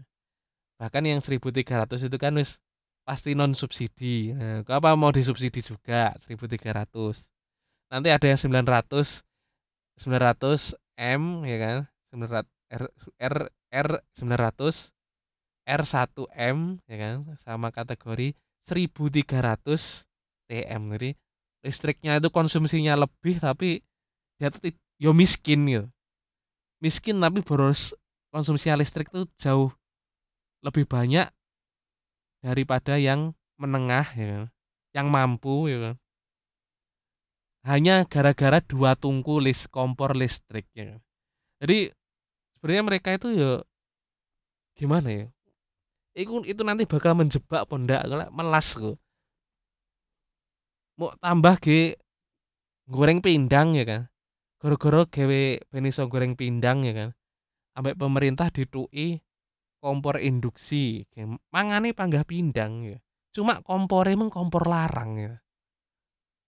Bahkan 0.77 1.03
yang 1.09 1.19
1300 1.19 2.07
itu 2.07 2.17
kan 2.19 2.33
wis 2.39 2.59
pasti 3.07 3.35
non 3.39 3.55
subsidi 3.55 4.35
nah, 4.35 4.67
apa 4.67 4.91
mau 4.99 5.15
disubsidi 5.15 5.63
juga 5.63 6.11
1300 6.19 6.91
nanti 7.87 8.09
ada 8.11 8.25
yang 8.27 8.39
900 8.39 9.23
900 9.97 10.75
M 10.97 11.23
ya 11.47 11.57
kan? 11.59 11.77
900 12.11 12.45
R 12.67 12.83
R 13.19 13.35
R 13.71 13.89
900 14.15 14.91
R1M 15.67 16.57
ya 16.87 16.97
kan? 16.99 17.15
Sama 17.39 17.71
kategori 17.75 18.35
1300 18.67 20.07
TM 20.47 20.81
jadi 20.95 21.11
listriknya 21.63 22.23
itu 22.23 22.31
konsumsinya 22.31 22.95
lebih 22.95 23.43
tapi 23.43 23.83
dia 24.37 24.53
tuh 24.53 24.73
yo 25.01 25.11
miskin 25.13 25.65
gitu 25.65 25.85
miskin 26.81 27.17
tapi 27.17 27.41
boros 27.41 27.97
konsumsi 28.29 28.69
listrik 28.73 29.09
tuh 29.09 29.25
jauh 29.37 29.73
lebih 30.61 30.85
banyak 30.85 31.29
daripada 32.41 32.97
yang 33.01 33.33
menengah 33.57 34.05
ya 34.13 34.25
kan 34.25 34.43
yang 34.93 35.07
mampu 35.09 35.69
ya 35.69 35.77
kan 35.81 35.95
hanya 37.67 38.07
gara-gara 38.07 38.63
dua 38.63 38.95
tungku 38.95 39.43
list 39.43 39.67
kompor 39.67 40.15
listrik 40.15 40.63
ya. 40.71 40.95
Jadi 41.59 41.91
sebenarnya 42.55 42.83
mereka 42.87 43.09
itu 43.11 43.27
ya 43.35 43.51
gimana 44.79 45.09
ya? 45.11 45.25
Itu 46.15 46.47
itu 46.47 46.63
nanti 46.63 46.87
bakal 46.87 47.19
menjebak 47.19 47.67
pondak 47.67 48.07
melas 48.31 48.71
kok. 48.71 48.95
Mau 50.95 51.11
tambah 51.19 51.59
ke 51.59 51.99
goreng 52.87 53.19
pindang 53.19 53.75
ya 53.75 53.83
kan. 53.83 54.01
Goro-goro 54.57 55.05
gawe 55.05 55.41
beniso 55.69 56.09
goreng 56.09 56.33
pindang 56.33 56.81
ya 56.81 56.93
kan. 56.93 57.09
Ambek 57.77 57.97
pemerintah 57.97 58.49
ditui 58.49 59.21
kompor 59.77 60.17
induksi. 60.17 61.05
Mangane 61.53 61.93
panggah 61.93 62.25
pindang 62.25 62.85
ya. 62.85 62.97
Cuma 63.33 63.61
kompornya 63.61 64.17
emang 64.17 64.33
kompor 64.33 64.65
larang 64.65 65.21
ya 65.21 65.33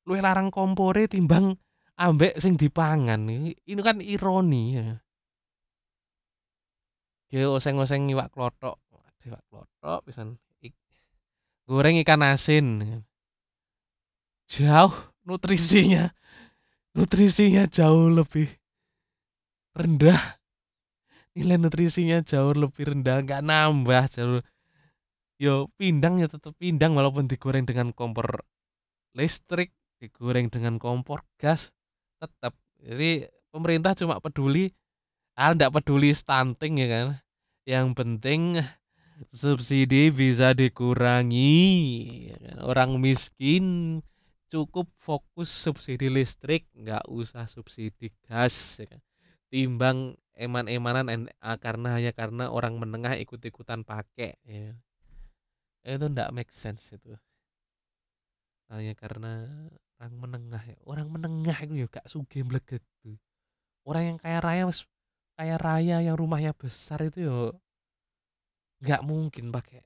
luwih 0.09 0.25
larang 0.25 0.49
kompore 0.49 1.05
timbang 1.05 1.53
ambek 1.93 2.33
sing 2.41 2.57
dipangan 2.57 3.29
ini 3.29 3.81
kan 3.85 4.01
ironi 4.01 4.63
ya 4.73 4.97
Dia 7.29 7.45
oseng-oseng 7.45 8.09
iwak 8.09 8.33
klothok, 8.33 8.81
iwak 9.21 9.45
klothok 9.53 10.01
pisan. 10.01 10.41
Goreng 11.69 12.01
ikan 12.01 12.25
asin. 12.25 13.05
Jauh 14.49 14.89
nutrisinya. 15.29 16.09
Nutrisinya 16.97 17.69
jauh 17.69 18.10
lebih 18.10 18.49
rendah. 19.78 20.19
Nilai 21.38 21.62
nutrisinya 21.62 22.25
jauh 22.25 22.56
lebih 22.58 22.95
rendah, 22.95 23.21
nggak 23.21 23.41
nambah 23.45 24.04
jauh. 24.13 24.41
Yo 25.39 25.71
pindang 25.80 26.19
ya 26.19 26.28
tetap 26.28 26.52
pindang 26.60 26.97
walaupun 26.99 27.30
digoreng 27.30 27.63
dengan 27.63 27.95
kompor 27.95 28.43
listrik 29.17 29.73
digoreng 29.99 30.47
dengan 30.47 30.78
kompor 30.78 31.25
gas 31.36 31.75
tetap 32.23 32.56
jadi 32.80 33.28
pemerintah 33.52 33.97
cuma 33.97 34.21
peduli 34.23 34.71
ah 35.36 35.52
tidak 35.52 35.80
peduli 35.82 36.13
stunting 36.15 36.80
ya 36.80 36.88
kan 36.88 37.08
yang 37.67 37.88
penting 37.97 38.63
subsidi 39.36 40.13
bisa 40.15 40.56
dikurangi 40.56 41.67
ya 42.32 42.38
kan? 42.39 42.58
orang 42.63 42.91
miskin 43.04 43.99
cukup 44.49 44.89
fokus 44.97 45.49
subsidi 45.53 46.09
listrik 46.09 46.65
nggak 46.73 47.05
usah 47.05 47.45
subsidi 47.45 48.09
gas 48.25 48.81
ya 48.81 48.89
kan? 48.89 49.01
timbang 49.49 50.13
eman-emanan 50.38 51.29
ah, 51.41 51.57
karena 51.57 51.97
hanya 51.97 52.12
karena 52.13 52.49
orang 52.53 52.77
menengah 52.77 53.17
ikut-ikutan 53.17 53.81
pakai 53.81 54.38
ya. 54.45 54.73
itu 55.89 56.05
ndak 56.05 56.29
make 56.31 56.53
sense 56.53 56.93
itu. 56.93 57.17
Hanya 58.69 58.93
karena 58.93 59.49
orang 59.97 60.15
menengah 60.21 60.63
ya. 60.63 60.77
Orang 60.85 61.09
menengah 61.09 61.57
itu 61.65 61.73
ya 61.81 61.88
gak 61.89 62.06
sugih 62.06 62.45
orang 63.89 64.04
yang 64.15 64.17
kaya 64.21 64.37
raya 64.37 64.63
kaya 65.33 65.56
raya 65.58 65.97
yang 66.06 66.13
rumahnya 66.13 66.54
besar 66.54 67.02
itu 67.02 67.25
ya 67.25 67.37
nggak 68.79 69.02
mungkin 69.02 69.50
pakai 69.50 69.81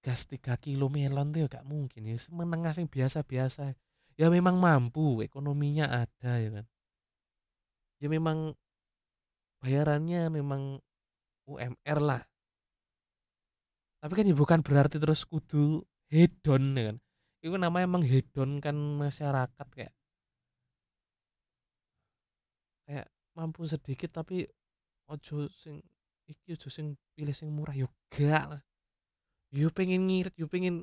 gas 0.00 0.30
3 0.30 0.56
kilo 0.62 0.86
melon 0.88 1.34
tuh 1.34 1.44
ya 1.44 1.48
gak 1.50 1.66
mungkin. 1.66 2.06
Ya 2.06 2.16
menengah 2.30 2.72
sih 2.72 2.86
biasa-biasa 2.86 3.74
ya 4.20 4.26
memang 4.28 4.60
mampu 4.60 5.24
ekonominya 5.24 5.88
ada 6.04 6.32
ya 6.38 6.50
kan. 6.60 6.66
Ya 8.02 8.08
memang 8.10 8.52
bayarannya 9.62 10.28
memang 10.28 10.82
UMR 11.46 11.98
lah. 12.02 12.22
Tapi 14.02 14.12
kan 14.18 14.26
ya 14.26 14.34
bukan 14.34 14.60
berarti 14.66 14.98
terus 14.98 15.22
kudu 15.22 15.86
hedon 16.10 16.74
ya 16.74 16.82
kan. 16.90 16.96
Itu 17.42 17.54
namanya 17.54 17.88
menghedonkan 17.98 18.74
masyarakat 18.98 19.66
kayak 19.70 19.94
kayak 22.86 23.06
mampu 23.38 23.62
sedikit 23.64 24.10
tapi 24.10 24.44
ojo 25.06 25.46
sing 25.54 25.78
iki 26.26 26.58
ojo 26.58 26.68
sing 26.68 26.98
pilih 27.14 27.34
sing 27.34 27.50
murah 27.54 27.74
yo 27.74 27.86
gak 28.10 28.44
lah. 28.58 28.62
Yo 29.54 29.70
pengen 29.70 30.10
ngirit 30.10 30.34
yo 30.34 30.50
pengen 30.50 30.82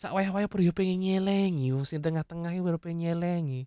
sak 0.00 0.10
wayah-wayah 0.14 0.50
per 0.50 0.60
yo 0.66 0.72
pengen 0.74 0.98
nyelengi 1.02 1.70
yo 1.70 1.86
sing 1.86 2.02
tengah-tengah 2.02 2.50
yo 2.56 2.62
pengen 2.78 2.98
nyelengi. 3.14 3.66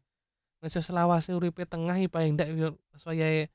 Masa 0.62 0.82
selawase 0.82 1.32
uripe 1.38 1.64
tengah 1.70 1.96
paling 2.10 2.36
ndak 2.36 2.50
yo 2.58 2.68
saya 2.98 3.48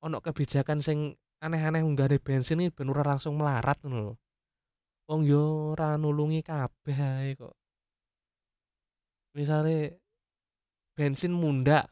ono 0.00 0.18
kebijakan 0.24 0.80
sing 0.80 1.14
aneh-aneh 1.40 1.84
ada 1.84 2.16
bensin 2.20 2.60
ini 2.60 2.72
ben 2.72 2.88
langsung 2.92 3.36
melarat 3.40 3.76
ngono 3.84 3.98
lho. 4.12 4.14
Wong 5.08 5.20
yo 5.26 5.74
ora 5.76 5.96
nulungi 6.00 6.40
kabeh 6.44 6.98
kok. 7.36 7.54
Misale 9.36 10.00
bensin 10.96 11.32
mundak 11.32 11.86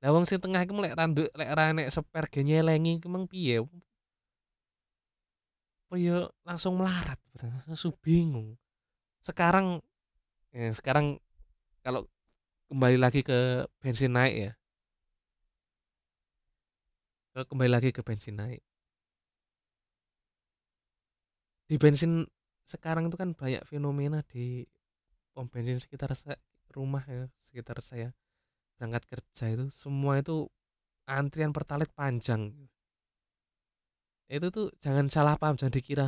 lah 0.00 0.10
wong 0.16 0.24
sing 0.24 0.40
tengah 0.40 0.64
iku 0.64 0.80
lek 0.80 0.96
randuk 0.96 1.28
lek 1.36 1.48
ora 1.52 1.70
enek 1.72 1.92
spare 1.92 2.28
ge 2.32 2.40
nyelengi 2.40 2.98
iku 2.98 3.06
emang 3.12 3.24
piye? 3.28 3.60
Apa 5.86 5.94
ya 6.00 6.16
langsung 6.48 6.80
melarat 6.80 7.18
langsung 7.68 7.92
bingung 8.00 8.56
sekarang 9.20 9.84
ya 10.50 10.72
sekarang 10.72 11.20
kalau 11.84 12.08
kembali 12.70 12.98
lagi 13.02 13.20
ke 13.26 13.66
bensin 13.82 14.12
naik 14.14 14.34
ya. 14.36 14.52
Kalau 17.34 17.46
kembali 17.50 17.70
lagi 17.70 17.90
ke 17.90 18.02
bensin 18.06 18.36
naik. 18.38 18.62
Di 21.70 21.76
bensin 21.78 22.26
sekarang 22.66 23.10
itu 23.10 23.16
kan 23.18 23.30
banyak 23.34 23.62
fenomena 23.66 24.22
di 24.26 24.66
pom 25.34 25.46
bensin 25.50 25.78
sekitar 25.82 26.10
rumah 26.74 27.02
ya 27.06 27.26
sekitar 27.46 27.78
saya. 27.82 28.14
Berangkat 28.78 29.02
kerja 29.10 29.44
itu 29.54 29.66
semua 29.70 30.22
itu 30.22 30.46
antrian 31.06 31.50
pertalite 31.50 31.92
panjang. 31.94 32.54
Itu 34.30 34.46
tuh 34.54 34.66
jangan 34.78 35.10
salah 35.10 35.34
paham 35.34 35.58
jangan 35.58 35.74
dikira 35.74 36.06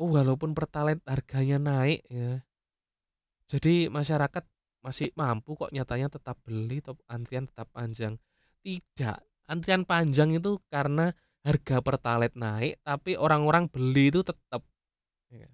oh 0.00 0.08
walaupun 0.12 0.56
pertalite 0.56 1.02
harganya 1.04 1.58
naik 1.60 2.00
ya. 2.08 2.40
Jadi 3.50 3.92
masyarakat 3.92 4.44
masih 4.82 5.14
mampu 5.14 5.54
kok 5.54 5.70
nyatanya 5.70 6.10
tetap 6.10 6.40
beli 6.42 6.82
atau 6.82 6.98
antrian 7.06 7.46
tetap 7.46 7.68
panjang. 7.70 8.16
Tidak 8.64 9.18
antrian 9.50 9.84
panjang 9.84 10.32
itu 10.32 10.58
karena 10.72 11.12
harga 11.42 11.82
pertalite 11.82 12.38
naik 12.38 12.78
tapi 12.86 13.18
orang-orang 13.18 13.66
beli 13.66 14.14
itu 14.14 14.22
tetap 14.22 14.62
ya. 15.28 15.50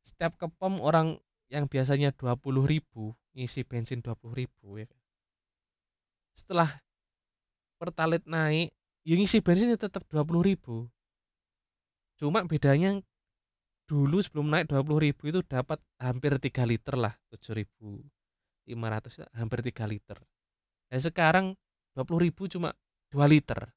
setiap 0.00 0.40
ke 0.40 0.48
pom 0.56 0.80
orang 0.80 1.20
yang 1.52 1.68
biasanya 1.68 2.10
20 2.16 2.64
ribu 2.64 3.12
ngisi 3.36 3.62
bensin 3.62 4.00
20 4.00 4.32
ribu 4.32 4.80
ya. 4.80 4.88
Setelah 6.32 6.80
pertalite 7.76 8.24
naik 8.26 8.72
ya 9.04 9.14
ngisi 9.14 9.44
bensin 9.44 9.76
tetap 9.76 10.02
20 10.08 10.42
ribu. 10.42 10.88
Cuma 12.16 12.42
bedanya 12.48 12.96
dulu 13.86 14.18
sebelum 14.18 14.50
naik 14.50 14.66
20 14.70 15.06
ribu 15.06 15.22
itu 15.30 15.40
dapat 15.46 15.78
hampir 16.02 16.38
3 16.38 16.66
liter 16.66 16.94
lah 16.98 17.14
7.500 17.30 18.02
hampir 19.34 19.58
3 19.62 19.86
liter. 19.86 20.18
Ya 20.90 20.98
sekarang 20.98 21.54
20 21.94 22.26
ribu 22.26 22.50
cuma 22.50 22.74
2 23.14 23.26
liter. 23.30 23.70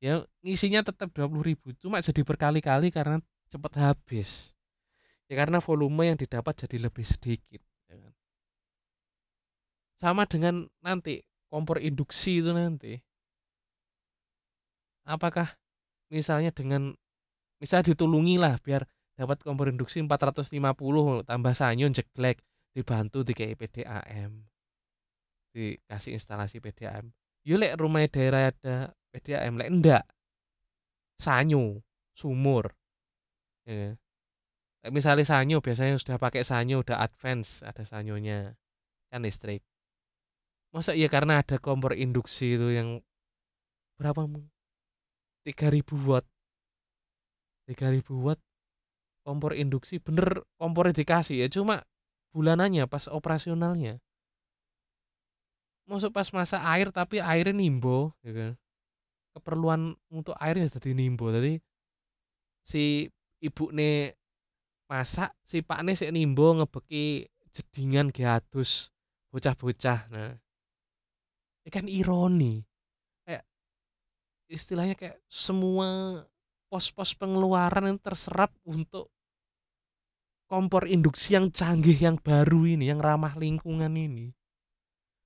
Ya 0.00 0.24
ngisinya 0.44 0.84
tetap 0.84 1.12
20 1.12 1.44
ribu 1.44 1.72
cuma 1.80 2.04
jadi 2.04 2.20
berkali-kali 2.20 2.92
karena 2.92 3.20
cepat 3.48 3.72
habis. 3.80 4.52
Ya 5.28 5.40
karena 5.40 5.60
volume 5.60 6.12
yang 6.12 6.18
didapat 6.20 6.68
jadi 6.68 6.88
lebih 6.88 7.04
sedikit 7.04 7.60
ya 7.88 7.96
kan? 7.96 8.12
sama 10.00 10.24
dengan 10.24 10.64
nanti 10.80 11.20
kompor 11.52 11.80
induksi 11.80 12.40
itu 12.40 12.50
nanti. 12.56 12.96
Apakah 15.04 15.52
misalnya 16.08 16.54
dengan 16.54 16.96
misalnya 17.60 17.92
ditulungi 17.92 18.40
lah 18.40 18.56
biar 18.62 18.88
dapat 19.20 19.44
kompor 19.44 19.68
induksi 19.68 20.00
450 20.00 21.28
tambah 21.28 21.52
sanyo 21.52 21.92
jeglek 21.92 22.40
dibantu 22.72 23.20
di 23.20 23.36
PDAM 23.36 24.32
dikasih 25.52 26.16
instalasi 26.16 26.64
PDAM 26.64 27.12
yuk 27.44 27.60
lek 27.60 27.76
rumah 27.76 28.08
daerah 28.08 28.48
ada 28.48 28.96
PDAM 29.12 29.60
lek 29.60 29.68
enggak 29.68 30.04
sanyo 31.20 31.84
sumur. 32.16 32.72
Ya. 33.68 34.00
Misalnya 34.88 35.28
sanyo 35.28 35.60
biasanya 35.60 36.00
sudah 36.00 36.16
pakai 36.16 36.40
sanyo 36.40 36.80
udah 36.80 37.04
advance 37.04 37.60
ada 37.60 37.84
sanyonya 37.84 38.56
kan 39.12 39.20
listrik. 39.20 39.60
Masa 40.72 40.96
iya 40.96 41.12
karena 41.12 41.44
ada 41.44 41.60
kompor 41.60 41.92
induksi 41.92 42.56
itu 42.56 42.72
yang 42.72 43.04
berapa 44.00 44.24
3000 45.44 46.08
watt. 46.08 46.24
3000 47.68 48.24
watt 48.24 48.40
kompor 49.30 49.54
induksi 49.54 50.02
bener 50.02 50.42
kompornya 50.58 50.98
dikasih 50.98 51.46
ya 51.46 51.46
cuma 51.46 51.86
bulanannya 52.34 52.90
pas 52.90 53.06
operasionalnya. 53.06 54.02
Masuk 55.86 56.10
pas 56.10 56.26
masa 56.34 56.58
air 56.74 56.90
tapi 56.90 57.22
airnya 57.22 57.54
nimbo 57.54 58.10
ya 58.26 58.34
kan? 58.34 58.52
Keperluan 59.38 59.94
untuk 60.10 60.34
airnya 60.34 60.66
jadi 60.66 60.98
nimbo. 60.98 61.30
Jadi 61.30 61.62
si 62.66 63.06
ibu 63.38 63.70
ne 63.70 64.18
masak 64.90 65.30
si 65.46 65.62
pak 65.62 65.86
ne 65.86 65.94
si 65.94 66.10
nimbo 66.10 66.58
ngebeki 66.58 67.30
jedingan 67.54 68.10
geadus 68.10 68.90
bocah-bocah. 69.30 70.10
Nah 70.10 70.34
ini 71.62 71.70
kan 71.70 71.86
ironi. 71.86 72.66
Kayak 73.22 73.46
istilahnya 74.50 74.98
kayak 74.98 75.22
semua 75.30 76.18
pos-pos 76.70 77.18
pengeluaran 77.18 77.90
yang 77.90 77.98
terserap 77.98 78.54
untuk 78.62 79.10
kompor 80.50 80.90
induksi 80.90 81.38
yang 81.38 81.54
canggih 81.54 81.94
yang 81.94 82.18
baru 82.18 82.66
ini 82.66 82.90
yang 82.90 82.98
ramah 82.98 83.38
lingkungan 83.38 83.94
ini. 83.94 84.34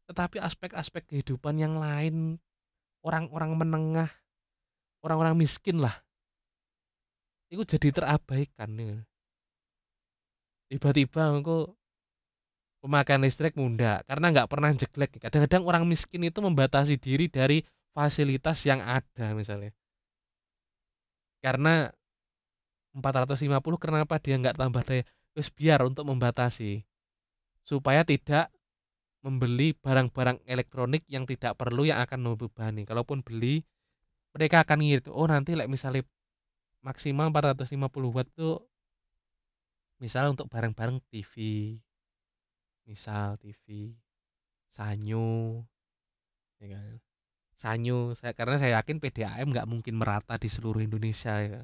Tetapi 0.04 0.36
aspek-aspek 0.36 1.08
kehidupan 1.08 1.56
yang 1.56 1.80
lain 1.80 2.36
orang-orang 3.00 3.56
menengah 3.56 4.10
orang-orang 5.00 5.40
miskin 5.40 5.80
lah. 5.80 5.96
Itu 7.48 7.64
jadi 7.64 7.88
terabaikan 7.88 8.70
ya. 8.76 9.00
tiba-tiba 10.64 11.38
aku 11.38 11.70
pemakaian 12.82 13.22
listrik 13.22 13.54
muda 13.54 14.02
karena 14.08 14.32
nggak 14.32 14.48
pernah 14.48 14.72
jeglek 14.74 15.22
kadang-kadang 15.22 15.62
orang 15.64 15.84
miskin 15.86 16.24
itu 16.24 16.40
membatasi 16.40 16.98
diri 16.98 17.30
dari 17.30 17.62
fasilitas 17.94 18.64
yang 18.68 18.82
ada 18.82 19.32
misalnya. 19.32 19.70
Karena 21.40 21.92
450 22.94 23.60
kenapa 23.82 24.22
dia 24.22 24.38
nggak 24.38 24.56
tambah 24.56 24.82
daya? 24.86 25.02
Terus 25.34 25.48
biar 25.50 25.82
untuk 25.82 26.06
membatasi. 26.06 26.86
Supaya 27.66 28.06
tidak 28.06 28.54
membeli 29.24 29.72
barang-barang 29.74 30.44
elektronik 30.44 31.02
yang 31.10 31.24
tidak 31.24 31.58
perlu 31.58 31.88
yang 31.88 31.98
akan 32.04 32.20
membebani. 32.22 32.86
Kalaupun 32.86 33.24
beli 33.24 33.64
mereka 34.36 34.62
akan 34.66 34.82
ngirit 34.82 35.06
oh 35.08 35.26
nanti 35.30 35.54
like 35.54 35.70
misalnya 35.70 36.02
maksimal 36.84 37.30
450 37.30 38.14
watt 38.14 38.28
tuh 38.34 38.60
misal 40.02 40.34
untuk 40.34 40.50
barang-barang 40.50 41.00
TV 41.08 41.32
misal 42.84 43.40
TV 43.40 43.94
sanyo 44.74 45.62
ya 46.60 46.76
kan? 46.76 46.98
Sanyo, 47.54 48.12
saya 48.18 48.34
karena 48.34 48.58
saya 48.58 48.82
yakin 48.82 48.98
PDAM 48.98 49.46
nggak 49.54 49.68
mungkin 49.70 49.94
merata 49.94 50.34
di 50.36 50.50
seluruh 50.50 50.82
Indonesia 50.82 51.38
ya. 51.38 51.62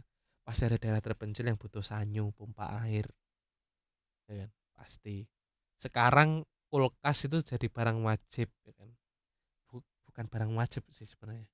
Pasti 0.51 0.67
ada 0.67 0.83
daerah 0.83 0.99
terpencil 0.99 1.47
yang 1.47 1.55
butuh 1.55 1.79
sanyo, 1.79 2.35
pompa 2.35 2.83
air. 2.83 3.07
Ya 4.27 4.43
kan? 4.43 4.51
Pasti. 4.75 5.23
Sekarang 5.79 6.43
kulkas 6.75 7.31
itu 7.31 7.39
jadi 7.39 7.71
barang 7.71 8.03
wajib 8.03 8.51
ya 8.67 8.75
kan. 8.75 8.91
Bukan 10.11 10.27
barang 10.27 10.51
wajib 10.59 10.83
sih 10.91 11.07
sebenarnya. 11.07 11.47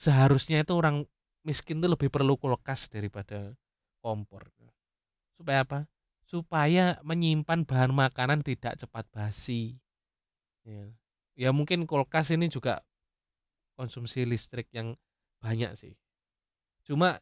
Seharusnya 0.00 0.64
itu 0.64 0.72
orang 0.72 1.04
miskin 1.44 1.84
tuh 1.84 1.92
lebih 1.92 2.08
perlu 2.08 2.40
kulkas 2.40 2.88
daripada 2.88 3.52
kompor. 4.00 4.48
Supaya 5.36 5.68
apa? 5.68 5.78
Supaya 6.24 6.96
menyimpan 7.04 7.68
bahan 7.68 7.92
makanan 7.92 8.40
tidak 8.40 8.80
cepat 8.80 9.04
basi. 9.12 9.76
Ya, 10.64 10.88
ya 11.36 11.52
mungkin 11.52 11.84
kulkas 11.84 12.32
ini 12.32 12.48
juga 12.48 12.80
konsumsi 13.76 14.24
listrik 14.24 14.72
yang 14.72 14.96
banyak 15.44 15.76
sih. 15.76 15.92
Cuma 16.88 17.20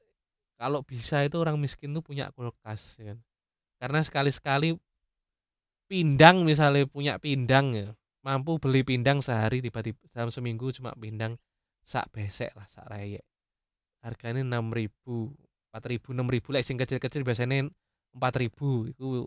kalau 0.60 0.80
bisa 0.86 1.22
itu 1.26 1.36
orang 1.40 1.58
miskin 1.58 1.92
tuh 1.96 2.04
punya 2.04 2.30
kulkas 2.34 2.98
ya 3.00 3.14
kan. 3.14 3.18
Karena 3.80 4.00
sekali-sekali 4.00 4.78
pindang 5.90 6.46
misalnya 6.46 6.88
punya 6.88 7.20
pindang 7.20 7.74
ya, 7.74 7.88
mampu 8.24 8.56
beli 8.62 8.86
pindang 8.86 9.20
sehari 9.20 9.60
tiba-tiba 9.60 10.00
dalam 10.14 10.30
seminggu 10.32 10.72
cuma 10.72 10.96
pindang 10.96 11.36
sak 11.84 12.08
besek 12.14 12.54
lah 12.56 12.64
sak 12.70 12.88
rayek. 12.88 13.24
Harganya 14.00 14.44
6000, 14.62 15.34
4000, 15.74 16.14
6000 16.16 16.54
lah 16.54 16.62
sing 16.64 16.76
kecil-kecil 16.80 17.22
biasanya 17.26 17.68
4000 18.14 18.94
itu 18.94 19.26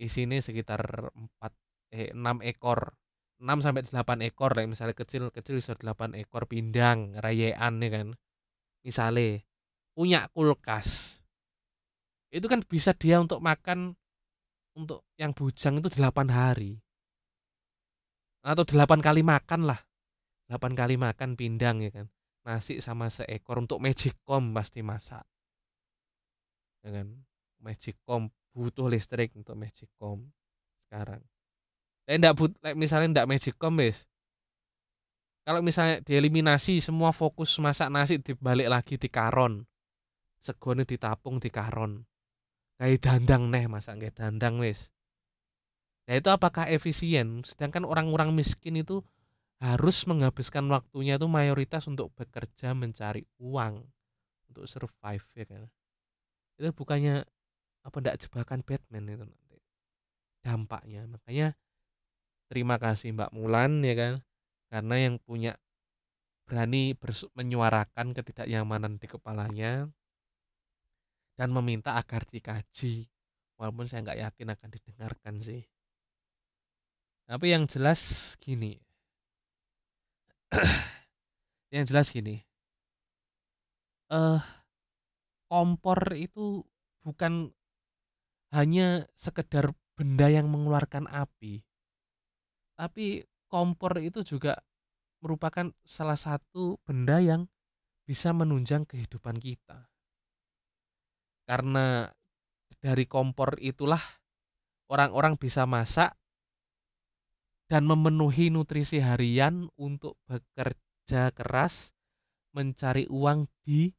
isinya 0.00 0.38
sekitar 0.40 1.12
4 1.12 1.52
eh 1.92 2.10
6 2.14 2.40
ekor 2.46 2.94
6 3.40 3.64
sampai 3.64 3.82
8 3.88 4.28
ekor 4.28 4.52
lah 4.56 4.64
misalnya 4.68 4.96
kecil-kecil 4.96 5.60
bisa 5.60 5.72
8 5.76 6.16
ekor 6.20 6.44
pindang 6.44 7.16
rayean 7.16 7.80
ya 7.80 7.88
kan 7.88 8.08
misalnya 8.84 9.40
punya 10.00 10.32
kulkas. 10.32 11.20
Itu 12.32 12.48
kan 12.48 12.64
bisa 12.64 12.96
dia 12.96 13.20
untuk 13.20 13.44
makan 13.44 13.92
untuk 14.72 15.04
yang 15.20 15.36
bujang 15.36 15.76
itu 15.76 15.92
8 15.92 16.32
hari. 16.32 16.80
Atau 18.40 18.64
8 18.64 19.04
kali 19.04 19.20
makan 19.20 19.68
lah. 19.68 19.76
8 20.48 20.72
kali 20.72 20.96
makan 20.96 21.36
pindang 21.36 21.84
ya 21.84 21.92
kan. 21.92 22.08
Nasi 22.48 22.80
sama 22.80 23.12
seekor 23.12 23.60
untuk 23.60 23.76
magicom 23.76 24.56
pasti 24.56 24.80
masak. 24.80 25.28
Ya 26.80 26.96
kan. 26.96 27.20
Magicom 27.60 28.32
butuh 28.56 28.88
listrik 28.88 29.36
untuk 29.36 29.52
magicom 29.60 30.24
sekarang. 30.88 31.20
Lek 32.08 32.24
ndak 32.24 32.34
but 32.40 32.56
misalnya 32.72 33.20
ndak 33.20 33.28
magicom 33.28 33.76
wis. 33.76 34.08
Kalau 35.44 35.60
misalnya 35.60 36.00
dieliminasi 36.00 36.80
semua 36.80 37.12
fokus 37.12 37.52
masak 37.60 37.92
nasi 37.92 38.16
dibalik 38.16 38.72
lagi 38.72 38.96
di 38.96 39.12
karon. 39.12 39.68
Segone 40.40 40.88
ditapung 40.88 41.36
di 41.36 41.52
karon. 41.52 42.04
Kayak 42.80 43.04
dandang 43.04 43.52
neh 43.52 43.68
masak 43.68 44.00
kayak 44.00 44.16
dandang 44.16 44.56
wis. 44.56 44.88
Nah 46.08 46.16
itu 46.16 46.32
apakah 46.32 46.66
efisien? 46.66 47.44
Sedangkan 47.44 47.84
orang-orang 47.84 48.32
miskin 48.32 48.80
itu 48.80 49.04
harus 49.60 50.08
menghabiskan 50.08 50.64
waktunya 50.72 51.20
itu 51.20 51.28
mayoritas 51.28 51.84
untuk 51.84 52.08
bekerja 52.16 52.72
mencari 52.72 53.28
uang 53.36 53.84
untuk 54.48 54.64
survive 54.64 55.22
ya 55.36 55.44
kan. 55.44 55.68
Itu 56.56 56.72
bukannya 56.72 57.28
apa 57.84 57.96
ndak 58.00 58.24
jebakan 58.24 58.64
Batman 58.64 59.12
itu 59.12 59.24
nanti 59.28 59.56
dampaknya. 60.40 61.04
Makanya 61.04 61.52
terima 62.48 62.80
kasih 62.80 63.12
Mbak 63.12 63.30
Mulan 63.36 63.84
ya 63.84 63.94
kan 63.94 64.12
karena 64.72 64.96
yang 64.96 65.14
punya 65.20 65.60
berani 66.48 66.96
menyuarakan 67.36 68.16
ketidaknyamanan 68.16 68.98
di 68.98 69.06
kepalanya 69.06 69.86
dan 71.40 71.56
meminta 71.56 71.96
agar 71.96 72.28
dikaji. 72.28 73.08
Walaupun 73.56 73.88
saya 73.88 74.04
nggak 74.04 74.20
yakin 74.28 74.48
akan 74.52 74.68
didengarkan 74.76 75.34
sih. 75.40 75.64
Tapi 77.24 77.56
yang 77.56 77.64
jelas 77.64 78.36
gini. 78.36 78.76
Yang 81.72 81.84
jelas 81.94 82.06
gini. 82.10 82.42
Uh, 84.10 84.42
kompor 85.46 86.02
itu 86.18 86.66
bukan 87.06 87.54
hanya 88.50 89.06
sekedar 89.14 89.70
benda 89.94 90.26
yang 90.26 90.50
mengeluarkan 90.50 91.06
api. 91.06 91.62
Tapi 92.74 93.22
kompor 93.46 94.02
itu 94.02 94.26
juga 94.26 94.58
merupakan 95.22 95.70
salah 95.86 96.18
satu 96.18 96.82
benda 96.82 97.22
yang 97.22 97.46
bisa 98.02 98.34
menunjang 98.34 98.82
kehidupan 98.82 99.38
kita. 99.38 99.89
Karena 101.50 102.06
dari 102.78 103.10
kompor 103.10 103.58
itulah 103.58 103.98
orang-orang 104.86 105.34
bisa 105.34 105.66
masak 105.66 106.14
dan 107.66 107.90
memenuhi 107.90 108.54
nutrisi 108.54 109.02
harian 109.02 109.66
untuk 109.74 110.14
bekerja 110.30 111.34
keras 111.34 111.90
mencari 112.54 113.10
uang 113.10 113.50
di 113.66 113.90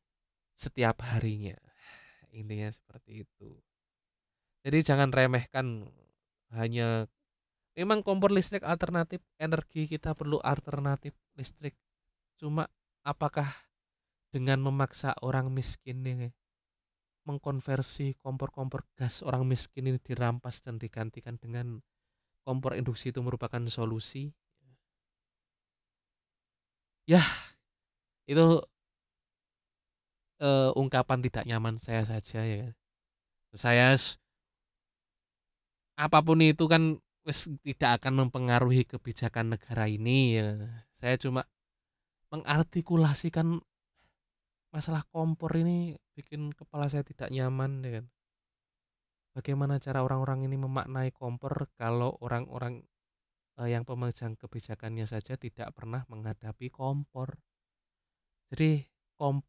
setiap 0.55 1.03
harinya. 1.03 1.59
Intinya 2.39 2.71
seperti 2.71 3.27
itu. 3.27 3.51
Jadi 4.63 4.87
jangan 4.87 5.11
remehkan 5.11 5.91
hanya 6.55 7.03
memang 7.75 7.99
kompor 7.99 8.31
listrik 8.31 8.63
alternatif 8.63 9.19
energi 9.35 9.91
kita 9.91 10.15
perlu 10.15 10.39
alternatif 10.39 11.11
listrik 11.35 11.75
cuma 12.39 12.71
apakah 13.03 13.51
dengan 14.31 14.63
memaksa 14.63 15.15
orang 15.19 15.51
miskin 15.51 16.03
ini 16.03 16.31
mengkonversi 17.28 18.17
kompor-kompor 18.24 18.86
gas 18.97 19.22
orang 19.22 19.45
miskin 19.45 19.89
ini 19.89 19.99
dirampas 20.01 20.65
dan 20.65 20.82
digantikan 20.82 21.38
dengan 21.38 21.80
kompor 22.41 22.74
induksi 22.74 23.13
itu 23.13 23.22
merupakan 23.22 23.61
solusi 23.69 24.34
ya 27.05 27.22
itu 28.26 28.61
uh, 30.41 30.72
ungkapan 30.74 31.22
tidak 31.22 31.45
nyaman 31.45 31.78
saya 31.78 32.05
saja 32.07 32.41
ya 32.41 32.74
saya 33.53 33.93
apa 35.99 36.19
pun 36.26 36.39
itu 36.41 36.65
kan 36.65 36.97
wis 37.28 37.45
tidak 37.61 38.01
akan 38.01 38.26
mempengaruhi 38.26 38.84
kebijakan 38.89 39.53
negara 39.53 39.86
ini 39.86 40.41
ya. 40.41 40.47
Saya 40.97 41.15
cuma 41.22 41.41
mengartikulasikan 42.34 43.61
masalah 44.72 45.03
kompor 45.11 45.51
ini 45.59 45.99
bikin 46.15 46.55
kepala 46.55 46.88
saya 46.88 47.03
tidak 47.03 47.28
nyaman 47.30 47.84
ya 47.84 47.91
kan. 47.99 48.05
Bagaimana 49.32 49.80
cara 49.80 50.03
orang-orang 50.03 50.43
ini 50.47 50.59
memaknai 50.59 51.15
kompor 51.15 51.72
kalau 51.80 52.19
orang-orang 52.19 52.84
uh, 53.59 53.67
yang 53.67 53.88
pemegang 53.88 54.36
kebijakannya 54.36 55.07
saja 55.07 55.39
tidak 55.39 55.72
pernah 55.72 56.03
menghadapi 56.11 56.67
kompor. 56.72 57.39
Jadi 58.51 58.84
kom 59.15 59.39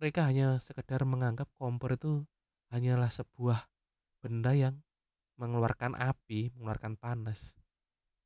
mereka 0.00 0.28
hanya 0.28 0.56
sekedar 0.60 1.04
menganggap 1.04 1.48
kompor 1.56 1.96
itu 1.96 2.24
hanyalah 2.72 3.12
sebuah 3.12 3.68
benda 4.24 4.52
yang 4.56 4.80
mengeluarkan 5.36 5.96
api, 5.96 6.52
mengeluarkan 6.56 6.96
panas. 6.96 7.56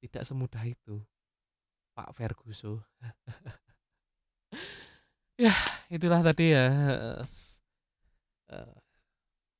Tidak 0.03 0.23
semudah 0.27 0.63
itu, 0.67 1.03
Pak 1.95 2.15
Ferguson. 2.15 2.83
ya, 5.35 5.55
itulah 5.91 6.23
tadi 6.23 6.55
ya 6.55 6.67
uh, 8.51 8.75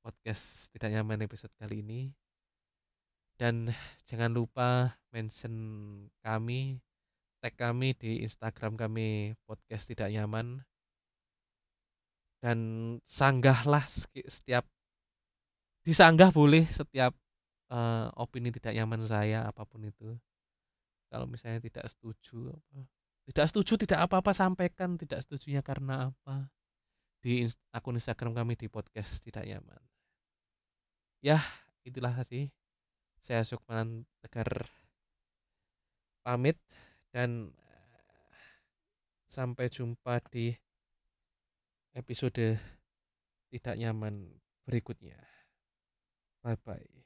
podcast 0.05 0.71
tidak 0.71 0.95
nyaman 0.95 1.25
episode 1.25 1.51
kali 1.57 1.81
ini. 1.81 2.01
Dan 3.35 3.67
jangan 4.07 4.31
lupa 4.31 4.95
mention 5.11 5.51
kami, 6.23 6.79
tag 7.43 7.59
kami 7.59 7.91
di 7.99 8.23
Instagram 8.23 8.79
kami 8.79 9.35
podcast 9.43 9.91
tidak 9.91 10.07
nyaman. 10.13 10.63
Dan 12.39 12.59
sanggahlah 13.03 13.83
setiap 13.89 14.63
disanggah 15.85 16.31
boleh 16.31 16.63
setiap 16.65 17.13
uh, 17.69 18.09
opini 18.17 18.49
tidak 18.49 18.73
nyaman 18.73 19.05
saya 19.05 19.45
apa 19.45 19.65
pun 19.69 19.85
itu 19.85 20.17
kalau 21.13 21.29
misalnya 21.29 21.61
tidak 21.61 21.85
setuju 21.89 22.49
apa 22.49 22.89
tidak 23.25 23.45
setuju 23.49 23.73
tidak 23.81 24.05
apa-apa 24.05 24.31
sampaikan. 24.37 25.01
Tidak 25.01 25.17
setujunya 25.25 25.65
karena 25.65 26.13
apa? 26.13 26.45
Di 27.25 27.41
akun 27.73 27.97
Instagram 27.97 28.37
kami 28.37 28.53
di 28.53 28.69
podcast 28.69 29.17
tidak 29.25 29.49
nyaman. 29.49 29.81
Ya 31.25 31.41
itulah 31.81 32.13
tadi. 32.13 32.53
Saya 33.25 33.41
Sukmanan 33.41 34.05
Tegar 34.21 34.69
pamit 36.21 36.61
dan 37.09 37.49
sampai 39.25 39.73
jumpa 39.73 40.21
di 40.29 40.53
episode 41.97 42.61
tidak 43.49 43.75
nyaman 43.81 44.29
berikutnya. 44.69 45.17
Bye 46.45 46.61
bye 46.61 47.04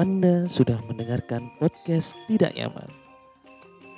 Anda 0.00 0.48
sudah 0.48 0.80
mendengarkan 0.88 1.60
podcast 1.60 2.16
Tidak 2.24 2.56
Nyaman. 2.56 2.88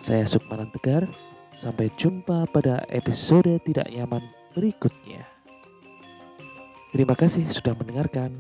Saya 0.03 0.27
Sukmanan 0.27 0.75
Tegar, 0.75 1.07
sampai 1.55 1.95
jumpa 1.95 2.51
pada 2.51 2.83
episode 2.91 3.47
Tidak 3.63 3.87
Nyaman 3.87 4.27
berikutnya. 4.51 5.23
Terima 6.91 7.15
kasih 7.15 7.47
sudah 7.47 7.79
mendengarkan. 7.79 8.35